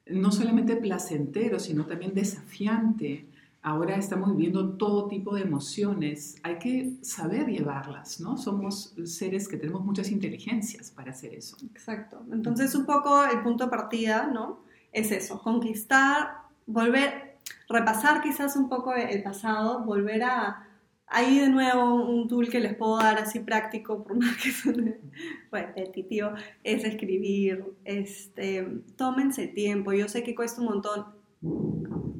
no 0.07 0.31
solamente 0.31 0.75
placentero, 0.75 1.57
sino 1.59 1.85
también 1.85 2.13
desafiante. 2.13 3.27
Ahora 3.61 3.95
estamos 3.95 4.31
viviendo 4.31 4.77
todo 4.77 5.07
tipo 5.07 5.35
de 5.35 5.41
emociones. 5.41 6.35
Hay 6.43 6.57
que 6.59 6.93
saber 7.01 7.47
llevarlas, 7.47 8.19
¿no? 8.19 8.37
Somos 8.37 8.95
seres 9.03 9.47
que 9.47 9.57
tenemos 9.57 9.83
muchas 9.83 10.11
inteligencias 10.11 10.91
para 10.91 11.11
hacer 11.11 11.33
eso. 11.33 11.57
Exacto. 11.71 12.21
Entonces, 12.31 12.73
un 12.75 12.85
poco 12.85 13.25
el 13.25 13.41
punto 13.41 13.65
de 13.65 13.69
partida, 13.69 14.27
¿no? 14.27 14.59
Es 14.91 15.11
eso, 15.11 15.41
conquistar, 15.41 16.43
volver, 16.65 17.39
repasar 17.67 18.21
quizás 18.21 18.55
un 18.55 18.69
poco 18.69 18.93
el 18.93 19.21
pasado, 19.21 19.83
volver 19.83 20.23
a, 20.23 20.67
Ahí 21.09 21.39
de 21.39 21.47
nuevo 21.47 22.03
un 22.03 22.27
tool 22.27 22.49
que 22.49 22.59
les 22.59 22.75
puedo 22.75 22.97
dar 22.97 23.17
así 23.17 23.39
práctico, 23.39 24.03
por 24.03 24.17
más 24.17 24.35
que 24.43 24.51
suene 24.51 24.99
repetitivo, 25.51 26.31
es 26.65 26.83
escribir. 26.83 27.63
Este, 27.85 28.67
tómense 28.97 29.47
tiempo. 29.47 29.93
Yo 29.93 30.09
sé 30.09 30.21
que 30.21 30.35
cuesta 30.35 30.59
un 30.59 30.67
montón 30.67 31.05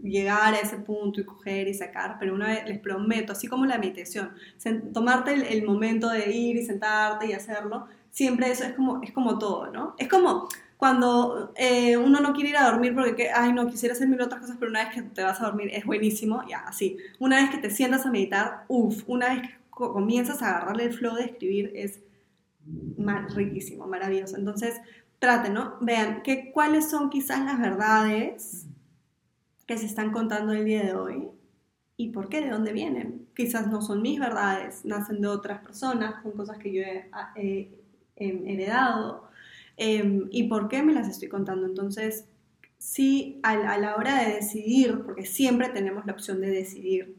llegar 0.08 0.54
a 0.54 0.60
ese 0.60 0.78
punto 0.78 1.22
y 1.22 1.26
coger 1.26 1.68
y 1.68 1.74
sacar, 1.74 2.18
pero 2.20 2.34
una 2.34 2.48
vez 2.48 2.68
les 2.68 2.80
prometo, 2.80 3.34
así 3.34 3.48
como 3.48 3.66
la 3.66 3.78
meditación, 3.78 4.32
tomarte 4.94 5.34
el, 5.34 5.64
momento 5.64 6.10
de 6.10 6.32
ir 6.32 6.58
y 6.58 6.66
sentarte 6.66 7.28
y 7.28 7.34
hacerlo, 7.34 7.88
siempre 8.12 8.50
eso 8.52 8.64
es 8.64 8.74
como, 8.74 9.02
es 9.04 9.12
como 9.12 9.38
todo, 9.38 9.72
¿no? 9.72 9.96
Es 9.98 10.08
como, 10.08 10.48
cuando 10.78 11.54
eh, 11.56 11.98
uno 11.98 12.20
no 12.20 12.34
quiere 12.34 12.52
ir 12.52 12.58
a 12.58 12.70
dormir 12.70 12.94
porque, 12.94 13.30
ay, 13.32 13.52
no, 13.52 13.68
quisiera 13.68 13.94
hacer 13.94 14.08
mil 14.08 14.22
otras 14.22 14.42
cosas, 14.42 14.58
pero 14.60 14.70
una 14.70 14.86
vez 14.86 14.94
que 14.94 15.02
te 15.02 15.24
vas 15.24 15.42
a 15.42 15.46
dormir 15.46 15.70
es 15.74 15.86
buenísimo, 15.86 16.44
ya, 16.48 16.60
así. 16.60 16.98
Una 17.20 17.42
vez 17.42 17.50
que 17.50 17.58
te 17.58 17.72
sientas 17.72 18.06
a 18.06 18.12
meditar, 18.12 18.66
uff, 18.68 19.04
una 19.08 19.30
vez 19.30 19.42
que 19.42 19.58
comienzas 19.72 20.42
a 20.42 20.50
agarrarle 20.50 20.86
el 20.86 20.94
flow 20.94 21.16
de 21.16 21.26
escribir 21.26 21.72
es 21.76 22.00
riquísimo, 23.36 23.88
maravilloso. 23.88 24.38
Entonces, 24.38 24.80
traten, 25.20 25.54
¿no? 25.54 25.78
Vean 25.82 26.22
que, 26.22 26.52
cuáles 26.52 26.90
son 26.90 27.10
quizás 27.10 27.44
las 27.44 27.60
verdades 27.60 28.67
que 29.68 29.78
se 29.78 29.86
están 29.86 30.12
contando 30.12 30.54
el 30.54 30.66
día 30.66 30.84
de 30.84 30.96
hoy 30.96 31.28
y 31.98 32.10
por 32.10 32.30
qué, 32.30 32.42
de 32.42 32.50
dónde 32.50 32.74
vienen. 32.74 33.28
Quizás 33.36 33.68
no 33.68 33.82
son 33.82 34.02
mis 34.02 34.20
verdades, 34.20 34.86
nacen 34.86 35.22
de 35.22 35.28
otras 35.28 35.62
personas, 35.62 36.24
son 36.24 36.32
cosas 36.32 36.58
que 36.58 36.74
yo 36.74 36.82
he 37.36 37.70
heredado 38.16 39.28
Em, 39.78 40.28
y 40.32 40.44
por 40.44 40.68
qué 40.68 40.82
me 40.82 40.94
las 40.94 41.08
estoy 41.08 41.30
contando. 41.30 41.68
Entonces, 41.68 42.26
sí, 42.80 43.40
a, 43.44 43.78
la 43.78 43.96
hora 43.96 44.24
de 44.24 44.34
decidir, 44.34 45.04
porque 45.06 45.26
siempre 45.26 45.70
tenemos 45.70 46.06
la 46.06 46.14
opción 46.14 46.42
de 46.42 46.50
decidir 46.50 47.16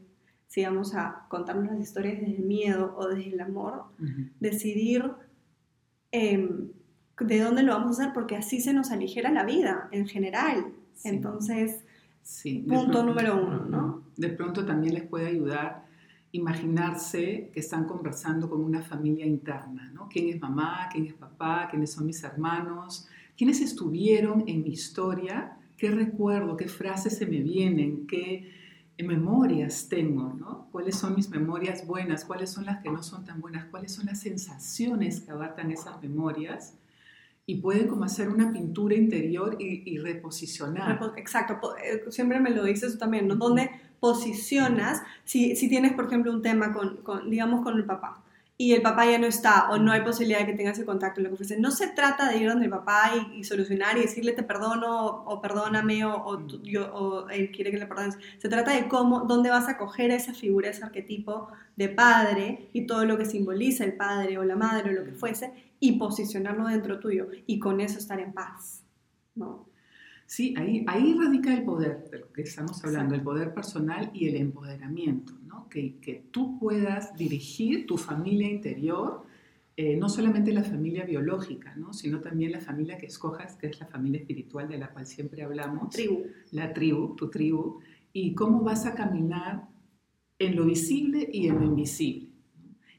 si 0.47 0.63
vamos 0.65 0.93
a 0.93 1.25
contarnos 1.29 1.71
las 1.71 1.79
historias 1.79 2.19
desde 2.19 2.35
el 2.35 2.43
miedo 2.43 2.95
o 2.97 3.07
desde 3.07 3.29
el 3.29 3.39
amor, 3.39 3.85
decidir 4.39 5.11
em, 6.11 6.71
de 7.19 7.39
dónde 7.39 7.63
lo 7.63 7.73
vamos 7.73 7.99
a 7.99 8.03
hacer, 8.03 8.13
porque 8.13 8.35
así 8.35 8.59
se 8.59 8.73
nos 8.73 8.91
aligera 8.91 9.31
la 9.31 9.45
vida 9.45 9.87
en 9.91 10.07
general. 10.07 10.73
Entonces, 11.03 11.83
sí, 12.21 12.65
punto 12.67 13.03
número 13.03 13.41
uno, 13.41 13.65
¿no? 13.65 14.03
De 14.17 14.29
pronto 14.29 14.65
también 14.65 14.93
les 14.93 15.03
puede 15.03 15.27
ayudar 15.27 15.89
imaginarse 16.31 17.49
que 17.53 17.59
están 17.59 17.85
conversando 17.85 18.49
con 18.49 18.61
una 18.63 18.81
familia 18.81 19.25
interna, 19.25 19.91
¿no? 19.93 20.07
¿Quién 20.09 20.29
es 20.29 20.39
mamá? 20.39 20.87
¿Quién 20.91 21.05
es 21.05 21.13
papá? 21.13 21.67
¿Quiénes 21.69 21.91
son 21.91 22.05
mis 22.05 22.23
hermanos? 22.23 23.07
¿Quiénes 23.35 23.61
estuvieron 23.61 24.43
en 24.47 24.63
mi 24.63 24.69
historia? 24.69 25.57
¿Qué 25.77 25.89
recuerdo? 25.89 26.55
¿Qué 26.55 26.67
frases 26.67 27.17
se 27.17 27.25
me 27.25 27.39
vienen? 27.39 28.05
¿Qué 28.05 28.51
memorias 28.99 29.87
tengo? 29.89 30.33
¿no? 30.33 30.67
¿Cuáles 30.71 30.97
son 30.97 31.15
mis 31.15 31.29
memorias 31.29 31.87
buenas? 31.87 32.25
¿Cuáles 32.25 32.51
son 32.51 32.65
las 32.65 32.83
que 32.83 32.91
no 32.91 33.01
son 33.01 33.25
tan 33.25 33.41
buenas? 33.41 33.65
¿Cuáles 33.65 33.93
son 33.93 34.05
las 34.05 34.19
sensaciones 34.19 35.21
que 35.21 35.31
abarcan 35.31 35.71
esas 35.71 35.99
memorias? 36.01 36.75
Y 37.49 37.55
pueden 37.55 37.87
como 37.87 38.03
hacer 38.03 38.29
una 38.29 38.53
pintura 38.53 38.93
interior 38.93 39.57
y, 39.59 39.97
reposicionar. 39.97 40.99
Exacto, 41.17 41.59
eh, 41.83 42.03
siempre 42.11 42.39
me 42.39 42.51
lo 42.51 42.63
dices 42.63 42.99
también, 42.99 43.27
¿no? 43.27 43.37
Donde 43.37 43.71
posicionas, 43.99 45.01
si, 45.23 45.55
si 45.55 45.67
tienes, 45.67 45.93
por 45.93 46.05
ejemplo, 46.05 46.31
un 46.31 46.43
tema 46.43 46.71
con, 46.71 46.97
con, 46.97 47.27
digamos, 47.27 47.63
con 47.63 47.75
el 47.75 47.85
papá, 47.85 48.21
y 48.61 48.73
el 48.73 48.81
papá 48.81 49.05
ya 49.05 49.17
no 49.17 49.25
está 49.25 49.69
o 49.69 49.77
no 49.77 49.93
hay 49.93 50.01
posibilidad 50.01 50.41
de 50.41 50.47
que 50.47 50.53
tengas 50.53 50.77
ese 50.77 50.85
contacto, 50.85 51.21
lo 51.21 51.29
que 51.29 51.35
ofrece. 51.35 51.57
No 51.57 51.71
se 51.71 51.87
trata 51.87 52.29
de 52.29 52.39
ir 52.39 52.49
donde 52.49 52.65
el 52.65 52.71
papá 52.71 53.13
y, 53.33 53.45
solucionar 53.45 53.97
y 53.97 54.01
decirle 54.01 54.33
te 54.33 54.43
perdono 54.43 55.23
o 55.23 55.41
perdóname 55.41 56.03
o, 56.03 56.13
o, 56.13 56.45
yo, 56.61 56.93
o, 56.93 57.29
él 57.29 57.51
quiere 57.51 57.71
que 57.71 57.77
le 57.77 57.87
perdones. 57.87 58.17
Se 58.37 58.49
trata 58.49 58.73
de 58.73 58.89
cómo, 58.89 59.21
dónde 59.21 59.49
vas 59.49 59.69
a 59.69 59.77
coger 59.77 60.11
esa 60.11 60.33
figura, 60.33 60.69
ese 60.69 60.83
arquetipo 60.83 61.47
de 61.77 61.87
padre 61.87 62.69
y 62.73 62.85
todo 62.85 63.05
lo 63.05 63.17
que 63.17 63.23
simboliza 63.23 63.85
el 63.85 63.93
padre 63.93 64.37
o 64.37 64.43
la 64.43 64.57
madre 64.57 64.89
o 64.89 64.93
lo 64.93 65.05
que 65.05 65.13
fuese 65.13 65.53
y 65.79 65.93
posicionarlo 65.93 66.67
dentro 66.67 66.99
tuyo 66.99 67.29
y 67.47 67.59
con 67.59 67.79
eso 67.79 67.97
estar 67.97 68.19
en 68.19 68.33
paz, 68.33 68.83
¿no? 69.35 69.69
Sí, 70.25 70.53
ahí, 70.57 70.83
ahí 70.85 71.17
radica 71.17 71.53
el 71.53 71.63
poder 71.63 72.09
de 72.11 72.19
lo 72.19 72.33
que 72.33 72.41
estamos 72.41 72.83
hablando, 72.83 73.15
el 73.15 73.21
poder 73.21 73.53
personal 73.53 74.11
y 74.13 74.27
el 74.27 74.35
empoderamiento. 74.35 75.38
Que, 75.69 75.99
que 75.99 76.23
tú 76.31 76.59
puedas 76.59 77.15
dirigir 77.15 77.85
tu 77.85 77.97
familia 77.97 78.49
interior, 78.49 79.23
eh, 79.81 79.95
no 79.95 80.09
solamente 80.09 80.51
la 80.51 80.63
familia 80.63 81.05
biológica, 81.05 81.73
¿no? 81.77 81.93
sino 81.93 82.19
también 82.19 82.51
la 82.51 82.59
familia 82.59 82.97
que 82.97 83.05
escojas, 83.05 83.55
que 83.55 83.67
es 83.67 83.79
la 83.79 83.85
familia 83.85 84.19
espiritual 84.19 84.67
de 84.67 84.77
la 84.77 84.89
cual 84.89 85.05
siempre 85.05 85.41
hablamos. 85.41 85.89
Tribu. 85.91 86.25
La 86.51 86.73
tribu, 86.73 87.15
tu 87.15 87.29
tribu, 87.29 87.79
y 88.11 88.35
cómo 88.35 88.61
vas 88.61 88.85
a 88.85 88.93
caminar 88.93 89.69
en 90.37 90.55
lo 90.55 90.65
visible 90.65 91.29
y 91.31 91.47
en 91.47 91.59
lo 91.59 91.63
invisible. 91.63 92.28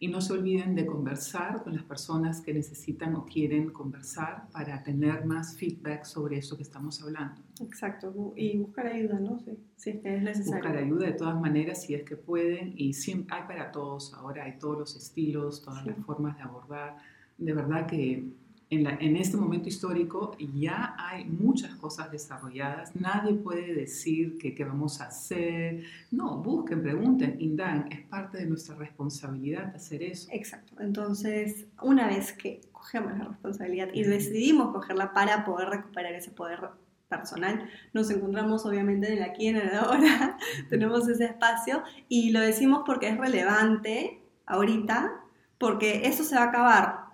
Y 0.03 0.09
no 0.09 0.23
se 0.23 0.33
olviden 0.33 0.75
de 0.75 0.87
conversar 0.87 1.63
con 1.63 1.75
las 1.75 1.85
personas 1.85 2.41
que 2.41 2.55
necesitan 2.55 3.15
o 3.17 3.27
quieren 3.27 3.71
conversar 3.71 4.49
para 4.51 4.83
tener 4.83 5.27
más 5.27 5.59
feedback 5.59 6.05
sobre 6.05 6.39
eso 6.39 6.57
que 6.57 6.63
estamos 6.63 7.03
hablando. 7.03 7.43
Exacto, 7.61 8.33
y 8.35 8.57
buscar 8.57 8.87
ayuda, 8.87 9.21
¿no? 9.21 9.39
Sí, 9.41 9.59
si 9.77 9.91
es 9.91 10.01
que 10.01 10.17
es 10.17 10.23
necesario. 10.23 10.55
Buscar 10.55 10.77
ayuda 10.79 11.07
de 11.07 11.13
todas 11.13 11.39
maneras 11.39 11.83
si 11.83 11.95
es 11.95 12.03
que 12.05 12.17
pueden 12.17 12.73
y 12.77 12.95
siempre, 12.95 13.37
hay 13.37 13.43
para 13.47 13.71
todos, 13.71 14.15
ahora 14.15 14.45
hay 14.45 14.59
todos 14.59 14.79
los 14.79 14.97
estilos, 14.97 15.63
todas 15.63 15.85
las 15.85 15.99
formas 15.99 16.35
de 16.39 16.45
abordar. 16.45 16.97
De 17.37 17.53
verdad 17.53 17.87
que 17.87 18.25
en, 18.71 19.17
este 19.17 19.37
momento 19.37 19.69
histórico 19.69 20.37
ya 20.55 20.95
hay 20.97 21.25
muchas 21.25 21.75
cosas 21.75 22.11
desarrolladas, 22.13 22.95
nadie 22.95 23.35
puede 23.35 23.75
decir 23.75 24.39
que 24.39 24.55
qué 24.55 24.65
vamos 24.65 25.01
a 25.01 25.07
hacer, 25.07 25.83
no, 26.13 26.37
busquen, 26.39 26.81
pregunten, 26.81 27.37
indaguen, 27.41 27.91
es 27.91 28.07
parte 28.07 28.39
de 28.39 28.47
nuestra 28.47 28.77
responsabilidad 28.77 29.75
hacer 29.75 30.05
eso. 30.05 30.29
Exacto, 30.31 30.81
entonces 30.81 31.67
una 31.83 32.07
vez 32.07 32.33
que 32.33 32.61
cogemos 32.71 33.19
la 33.19 33.25
responsabilidad 33.25 33.89
y 33.93 34.05
decidimos 34.05 34.73
cogerla 34.73 35.13
para 35.13 35.45
poder 35.45 35.69
recuperar 35.69 36.15
ese 36.15 36.31
poder 36.31 36.61
personal, 37.09 37.69
nos 37.93 38.09
encontramos 38.11 38.65
obviamente 38.67 39.09
en 39.09 39.19
el 39.19 39.25
aquí 39.25 39.47
y 39.47 39.49
en 39.49 39.57
el 39.57 39.75
ahora, 39.75 40.39
tenemos 40.71 41.09
ese 41.09 41.25
espacio 41.25 41.83
y 42.09 42.31
lo 42.31 42.39
decimos 42.39 42.85
porque 42.87 43.09
es 43.09 43.19
relevante 43.19 44.21
ahorita, 44.47 45.25
porque 45.59 46.03
eso 46.07 46.23
se 46.23 46.37
va 46.37 46.45
a 46.45 46.49
acabar 46.51 47.10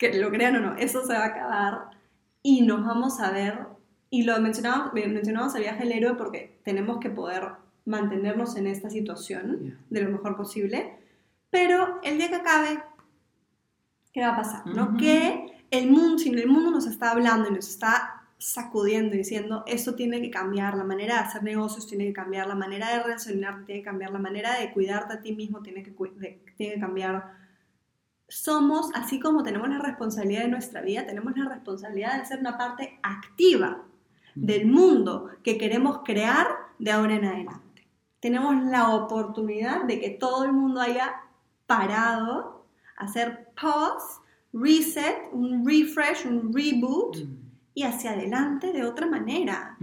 que 0.00 0.18
lo 0.18 0.30
crean 0.30 0.56
o 0.56 0.60
no, 0.60 0.76
eso 0.76 1.06
se 1.06 1.12
va 1.12 1.24
a 1.24 1.26
acabar 1.26 1.90
y 2.42 2.62
nos 2.62 2.86
vamos 2.86 3.20
a 3.20 3.30
ver, 3.30 3.66
y 4.08 4.22
lo 4.22 4.40
mencionamos, 4.40 4.94
mencionamos 4.94 5.54
el 5.54 5.62
viaje 5.62 5.84
del 5.84 5.92
héroe 5.92 6.14
porque 6.14 6.58
tenemos 6.64 7.00
que 7.00 7.10
poder 7.10 7.48
mantenernos 7.84 8.56
en 8.56 8.66
esta 8.66 8.88
situación 8.88 9.78
de 9.90 10.00
lo 10.00 10.10
mejor 10.10 10.38
posible, 10.38 10.96
pero 11.50 12.00
el 12.02 12.16
día 12.16 12.30
que 12.30 12.36
acabe, 12.36 12.82
¿qué 14.14 14.22
va 14.22 14.30
a 14.32 14.36
pasar? 14.36 14.66
¿no? 14.66 14.96
Que 14.96 15.64
el 15.70 15.90
mundo, 15.90 16.16
si 16.18 16.30
el 16.30 16.48
mundo 16.48 16.70
nos 16.70 16.86
está 16.86 17.10
hablando 17.10 17.50
y 17.50 17.52
nos 17.52 17.68
está 17.68 18.22
sacudiendo 18.38 19.14
diciendo, 19.14 19.64
esto 19.66 19.96
tiene 19.96 20.22
que 20.22 20.30
cambiar, 20.30 20.78
la 20.78 20.84
manera 20.84 21.16
de 21.16 21.20
hacer 21.20 21.42
negocios 21.42 21.86
tiene 21.86 22.06
que 22.06 22.14
cambiar, 22.14 22.46
la 22.46 22.54
manera 22.54 22.90
de 22.90 23.02
relacionarte 23.02 23.66
tiene 23.66 23.82
que 23.82 23.84
cambiar, 23.84 24.12
la 24.12 24.18
manera 24.18 24.58
de 24.58 24.72
cuidarte 24.72 25.12
a 25.12 25.20
ti 25.20 25.32
mismo 25.36 25.60
tiene 25.60 25.82
que, 25.82 25.90
tiene 26.56 26.74
que 26.74 26.80
cambiar, 26.80 27.39
somos, 28.30 28.90
así 28.94 29.18
como 29.18 29.42
tenemos 29.42 29.68
la 29.68 29.78
responsabilidad 29.78 30.42
de 30.42 30.48
nuestra 30.48 30.80
vida, 30.80 31.04
tenemos 31.04 31.36
la 31.36 31.48
responsabilidad 31.48 32.18
de 32.18 32.26
ser 32.26 32.38
una 32.38 32.56
parte 32.56 32.98
activa 33.02 33.84
del 34.36 34.66
mundo 34.66 35.28
que 35.42 35.58
queremos 35.58 36.00
crear 36.04 36.46
de 36.78 36.92
ahora 36.92 37.16
en 37.16 37.24
adelante. 37.24 37.88
Tenemos 38.20 38.64
la 38.64 38.94
oportunidad 38.94 39.84
de 39.84 40.00
que 40.00 40.10
todo 40.10 40.44
el 40.44 40.52
mundo 40.52 40.80
haya 40.80 41.12
parado, 41.66 42.64
hacer 42.96 43.48
pause, 43.60 44.20
reset, 44.52 45.28
un 45.32 45.66
refresh, 45.66 46.26
un 46.26 46.52
reboot 46.52 47.16
y 47.74 47.82
hacia 47.82 48.12
adelante 48.12 48.72
de 48.72 48.84
otra 48.84 49.06
manera. 49.06 49.76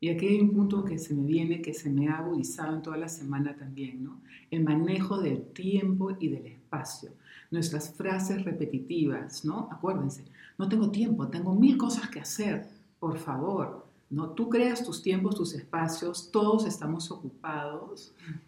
Y 0.00 0.08
aquí 0.08 0.26
hay 0.26 0.40
un 0.40 0.52
punto 0.52 0.84
que 0.84 0.98
se 0.98 1.14
me 1.14 1.24
viene, 1.24 1.62
que 1.62 1.72
se 1.72 1.88
me 1.88 2.08
ha 2.08 2.18
agudizado 2.18 2.74
en 2.74 2.82
toda 2.82 2.96
la 2.96 3.08
semana 3.08 3.56
también, 3.56 4.02
¿no? 4.02 4.20
El 4.50 4.64
manejo 4.64 5.20
del 5.20 5.44
tiempo 5.52 6.16
y 6.18 6.28
del 6.28 6.46
espacio. 6.46 7.12
Nuestras 7.54 7.94
frases 7.94 8.44
repetitivas, 8.44 9.44
¿no? 9.44 9.68
Acuérdense, 9.70 10.24
no 10.58 10.68
tengo 10.68 10.90
tiempo, 10.90 11.28
tengo 11.28 11.54
mil 11.54 11.76
cosas 11.78 12.08
que 12.08 12.18
hacer, 12.18 12.68
por 12.98 13.16
favor, 13.16 13.86
¿no? 14.10 14.30
Tú 14.30 14.48
creas 14.48 14.82
tus 14.82 15.02
tiempos, 15.02 15.36
tus 15.36 15.54
espacios, 15.54 16.30
todos 16.32 16.66
estamos 16.66 17.10
ocupados. 17.10 18.12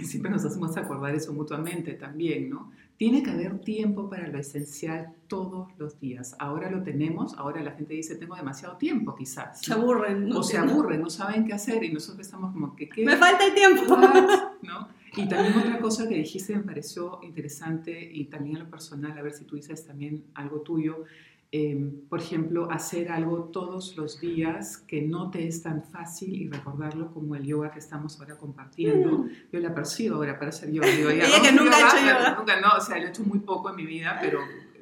Y 0.00 0.04
siempre 0.04 0.32
nos 0.32 0.44
hacemos 0.44 0.76
acordar 0.76 1.14
eso 1.14 1.32
mutuamente 1.32 1.92
también, 1.92 2.50
¿no? 2.50 2.72
Tiene 2.96 3.22
que 3.22 3.30
haber 3.30 3.60
tiempo 3.60 4.10
para 4.10 4.26
lo 4.26 4.36
esencial 4.36 5.14
todos 5.28 5.68
los 5.78 6.00
días. 6.00 6.34
Ahora 6.40 6.68
lo 6.72 6.82
tenemos, 6.82 7.34
ahora 7.38 7.62
la 7.62 7.70
gente 7.70 7.94
dice, 7.94 8.16
tengo 8.16 8.34
demasiado 8.34 8.78
tiempo 8.78 9.14
quizás. 9.14 9.60
Se 9.60 9.72
aburren. 9.72 10.28
¿no? 10.28 10.40
O 10.40 10.42
se 10.42 10.58
aburren, 10.58 11.00
no 11.00 11.08
saben 11.08 11.44
qué 11.44 11.52
hacer 11.52 11.84
y 11.84 11.92
nosotros 11.92 12.26
estamos 12.26 12.52
como 12.52 12.74
que... 12.74 12.88
¿qué? 12.88 13.04
Me 13.04 13.16
falta 13.16 13.46
el 13.46 13.54
tiempo. 13.54 13.96
¿No? 14.62 14.88
Y 15.16 15.28
también 15.28 15.58
otra 15.58 15.80
cosa 15.80 16.08
que 16.08 16.14
dijiste 16.14 16.54
me 16.56 16.62
pareció 16.62 17.18
interesante 17.22 18.00
y 18.12 18.26
también 18.26 18.56
en 18.56 18.64
lo 18.64 18.70
personal, 18.70 19.16
a 19.18 19.22
ver 19.22 19.32
si 19.32 19.44
tú 19.44 19.56
dices 19.56 19.84
también 19.84 20.24
algo 20.34 20.60
tuyo, 20.60 21.04
Em, 21.52 22.02
por 22.08 22.20
ejemplo, 22.20 22.70
hacer 22.70 23.10
algo 23.10 23.46
todos 23.46 23.96
los 23.96 24.20
días 24.20 24.76
que 24.78 25.02
no 25.02 25.32
te 25.32 25.48
es 25.48 25.64
tan 25.64 25.82
fácil 25.82 26.32
y 26.32 26.48
recordarlo 26.48 27.12
como 27.12 27.34
el 27.34 27.42
yoga 27.42 27.72
que 27.72 27.80
estamos 27.80 28.20
ahora 28.20 28.36
compartiendo. 28.36 29.18
Mm. 29.18 29.30
Yo 29.52 29.58
la 29.58 29.74
percibo 29.74 30.16
ahora 30.16 30.38
para 30.38 30.50
hacer 30.50 30.70
yoga. 30.70 30.86
Digo, 30.86 31.10
ya, 31.10 31.24
que 31.42 31.50
nunca 31.50 31.76
he 31.76 31.82
hecho 31.82 31.96
yoga. 31.98 32.36
Nunca, 32.38 32.60
no, 32.60 32.68
o 32.78 32.80
sea, 32.80 32.98
lo 32.98 33.06
he 33.06 33.08
hecho 33.08 33.24
muy 33.24 33.40
poco 33.40 33.70
en 33.70 33.76
mi 33.76 33.84
vida, 33.84 34.16
pero, 34.20 34.38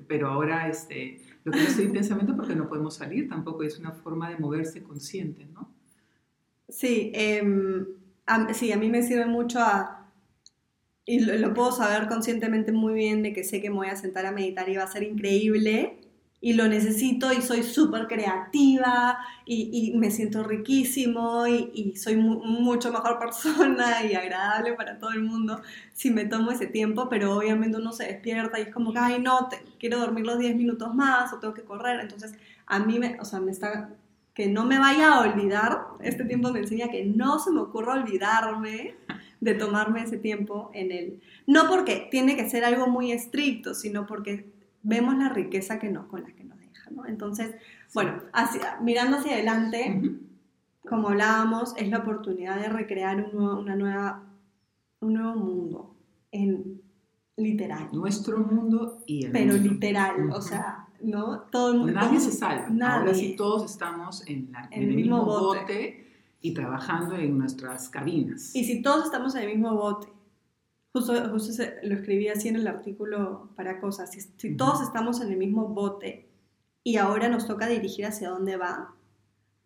pero 0.06 0.28
ahora 0.28 0.68
este, 0.68 1.22
lo 1.44 1.52
que 1.52 1.62
estoy 1.62 1.86
intensamente 1.86 2.34
porque 2.34 2.54
no 2.54 2.68
podemos 2.68 2.96
salir 2.96 3.30
tampoco, 3.30 3.62
es 3.62 3.78
una 3.78 3.92
forma 3.92 4.28
de 4.28 4.36
moverse 4.36 4.82
consciente, 4.82 5.46
¿no? 5.46 5.72
Sí, 6.68 7.12
em, 7.14 7.86
a, 8.26 8.52
sí, 8.52 8.72
a 8.72 8.76
mí 8.76 8.90
me 8.90 9.02
sirve 9.02 9.24
mucho 9.24 9.58
a, 9.58 9.97
y 11.08 11.20
lo, 11.20 11.34
lo 11.36 11.54
puedo 11.54 11.72
saber 11.72 12.06
conscientemente 12.06 12.70
muy 12.70 12.92
bien 12.92 13.22
de 13.22 13.32
que 13.32 13.42
sé 13.42 13.62
que 13.62 13.70
me 13.70 13.76
voy 13.76 13.88
a 13.88 13.96
sentar 13.96 14.26
a 14.26 14.32
meditar 14.32 14.68
y 14.68 14.76
va 14.76 14.84
a 14.84 14.88
ser 14.88 15.02
increíble 15.02 15.98
y 16.40 16.52
lo 16.52 16.68
necesito 16.68 17.32
y 17.32 17.42
soy 17.42 17.62
súper 17.62 18.06
creativa 18.06 19.18
y, 19.44 19.70
y, 19.72 19.96
me 19.96 20.10
siento 20.10 20.44
riquísimo 20.44 21.46
y, 21.48 21.70
y 21.74 21.96
soy 21.96 22.16
mucho 22.16 22.92
mejor 22.92 23.18
persona 23.20 24.04
y 24.04 24.14
agradable 24.14 24.74
para 24.74 24.98
todo 24.98 25.10
el 25.10 25.22
mundo 25.22 25.60
si 25.94 26.10
me 26.10 26.26
tomo 26.26 26.52
ese 26.52 26.66
tiempo, 26.66 27.08
pero 27.08 27.36
obviamente 27.36 27.78
uno 27.78 27.92
se 27.92 28.04
despierta 28.04 28.58
y 28.60 28.62
es 28.62 28.72
como 28.72 28.92
que, 28.92 28.98
ay, 29.00 29.20
no, 29.20 29.48
te, 29.48 29.58
quiero 29.80 29.98
dormir 29.98 30.26
los 30.26 30.38
10 30.38 30.54
minutos 30.54 30.94
más 30.94 31.32
o 31.32 31.38
tengo 31.38 31.54
que 31.54 31.62
correr. 31.62 31.98
Entonces, 32.00 32.34
a 32.66 32.78
mí, 32.78 33.00
me, 33.00 33.18
o 33.18 33.24
sea, 33.24 33.40
me 33.40 33.50
está, 33.50 33.90
que 34.32 34.46
no 34.46 34.64
me 34.64 34.78
vaya 34.78 35.14
a 35.14 35.20
olvidar, 35.22 35.86
este 36.00 36.24
tiempo 36.24 36.52
me 36.52 36.60
enseña 36.60 36.88
que 36.88 37.04
no 37.04 37.40
se 37.40 37.50
me 37.50 37.60
ocurra 37.60 37.94
olvidarme 37.94 38.94
de 39.40 39.54
tomarme 39.54 40.02
ese 40.02 40.18
tiempo 40.18 40.70
en 40.74 40.92
él. 40.92 41.20
No 41.46 41.68
porque 41.68 42.08
tiene 42.10 42.36
que 42.36 42.48
ser 42.48 42.64
algo 42.64 42.88
muy 42.88 43.12
estricto, 43.12 43.74
sino 43.74 44.06
porque 44.06 44.50
vemos 44.82 45.16
la 45.16 45.28
riqueza 45.28 45.78
que 45.78 45.90
no, 45.90 46.08
con 46.08 46.22
la 46.22 46.32
que 46.32 46.44
nos 46.44 46.58
deja, 46.58 46.90
¿no? 46.90 47.06
Entonces, 47.06 47.54
bueno, 47.94 48.22
mirando 48.82 49.18
hacia 49.18 49.34
adelante, 49.34 50.02
como 50.88 51.08
hablábamos, 51.08 51.74
es 51.76 51.88
la 51.88 51.98
oportunidad 51.98 52.60
de 52.60 52.68
recrear 52.68 53.24
un 53.24 53.38
nuevo, 53.38 53.60
una 53.60 53.76
nueva, 53.76 54.24
un 55.00 55.14
nuevo 55.14 55.34
mundo, 55.36 55.94
en 56.32 56.80
literal. 57.36 57.88
Nuestro 57.92 58.38
mundo 58.38 59.02
y 59.06 59.26
el 59.26 59.32
Pero 59.32 59.54
mundo. 59.54 59.70
literal, 59.70 60.30
o 60.30 60.40
sea, 60.40 60.88
¿no? 61.00 61.40
Todo 61.52 61.72
el 61.72 61.78
mundo. 61.78 61.92
Nadie 61.92 62.20
se 62.20 62.32
salva. 62.32 62.68
Nadie. 62.68 63.00
Ahora 63.00 63.14
sí 63.14 63.36
todos 63.36 63.70
estamos 63.70 64.26
en, 64.26 64.50
la, 64.52 64.68
en, 64.72 64.82
el, 64.82 64.96
mismo 64.96 65.24
bote. 65.24 65.60
bote 65.60 66.07
y 66.40 66.54
trabajando 66.54 67.16
en 67.16 67.38
nuestras 67.38 67.88
cabinas. 67.88 68.54
Y 68.54 68.64
si 68.64 68.82
todos 68.82 69.04
estamos 69.06 69.34
en 69.34 69.42
el 69.42 69.48
mismo 69.48 69.74
bote 69.74 70.08
Justo, 70.92 71.12
justo 71.30 71.62
lo 71.82 71.94
escribí 71.94 72.28
así 72.28 72.48
en 72.48 72.56
el 72.56 72.66
artículo 72.66 73.50
para 73.56 73.80
cosas. 73.80 74.10
Si, 74.10 74.56
todos 74.56 74.82
estamos 74.82 75.20
en 75.20 75.30
el 75.30 75.36
mismo 75.36 75.68
bote 75.68 76.28
y 76.82 76.96
ahora 76.96 77.28
nos 77.28 77.46
toca 77.46 77.66
dirigir 77.66 78.06
hacia 78.06 78.30
dónde 78.30 78.56
va, 78.56 78.94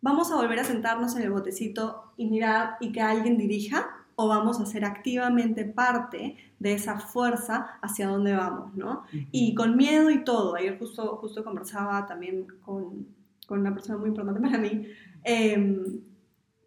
¿vamos 0.01 0.31
a 0.31 0.35
volver 0.35 0.59
a 0.59 0.65
sentarnos 0.65 1.15
en 1.15 1.23
el 1.23 1.31
botecito 1.31 2.11
y 2.17 2.29
mirar 2.29 2.75
y 2.81 2.91
que 2.91 3.01
alguien 3.01 3.37
dirija? 3.37 3.87
¿O 4.15 4.27
vamos 4.27 4.59
a 4.59 4.65
ser 4.65 4.85
activamente 4.85 5.65
parte 5.65 6.37
de 6.59 6.73
esa 6.73 6.99
fuerza 6.99 7.79
hacia 7.81 8.09
dónde 8.09 8.35
vamos? 8.35 8.75
¿no? 8.75 9.03
Y 9.31 9.55
con 9.55 9.77
miedo 9.77 10.09
y 10.11 10.23
todo. 10.23 10.55
Ayer 10.55 10.77
justo, 10.77 11.17
justo 11.17 11.43
conversaba 11.43 12.05
también 12.05 12.45
con, 12.63 13.07
con 13.47 13.61
una 13.61 13.73
persona 13.73 13.97
muy 13.97 14.09
importante 14.09 14.41
para 14.41 14.57
mí, 14.57 14.87
eh, 15.23 15.99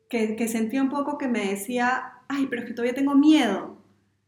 que, 0.09 0.49
sentía 0.49 0.83
un 0.83 0.91
poco 0.91 1.19
que 1.19 1.29
me 1.29 1.47
decía, 1.51 2.15
ay, 2.29 2.47
pero 2.49 2.63
es 2.63 2.69
que 2.69 2.75
todavía 2.75 2.95
tengo 2.95 3.15
miedo. 3.15 3.77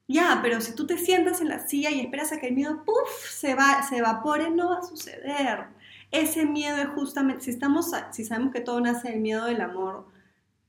Ya, 0.09 0.41
pero 0.43 0.61
si 0.61 0.75
tú 0.75 0.87
te 0.87 0.97
sientas 0.97 1.41
en 1.41 1.49
la 1.49 1.67
silla 1.67 1.91
y 1.91 2.01
esperas 2.01 2.33
a 2.33 2.41
que 2.41 2.49
el 2.49 2.55
miedo, 2.55 2.83
puff, 2.85 3.31
se, 3.31 3.55
va, 3.55 3.83
se 3.83 3.99
evapore, 3.99 4.51
no 4.51 4.71
va 4.71 4.79
a 4.79 4.83
suceder. 4.83 5.67
Ese 6.11 6.47
miedo 6.47 6.79
es 6.79 6.89
justamente, 6.89 7.45
si, 7.45 7.51
estamos, 7.51 7.91
si 8.13 8.25
sabemos 8.25 8.53
que 8.53 8.61
todo 8.61 8.81
nace 8.81 9.11
del 9.11 9.21
miedo 9.21 9.45
del 9.45 9.61
amor 9.61 10.07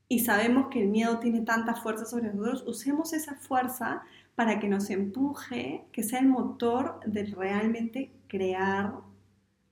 y 0.08 0.20
sabemos 0.20 0.68
que 0.70 0.82
el 0.82 0.88
miedo 0.88 1.18
tiene 1.20 1.40
tanta 1.40 1.74
fuerza 1.74 2.04
sobre 2.04 2.32
nosotros, 2.34 2.64
usemos 2.66 3.12
esa 3.14 3.36
fuerza 3.36 4.02
para 4.34 4.60
que 4.60 4.68
nos 4.68 4.90
empuje, 4.90 5.84
que 5.92 6.02
sea 6.02 6.18
el 6.18 6.26
motor 6.26 7.00
de 7.06 7.24
realmente 7.24 8.10
crear 8.28 8.94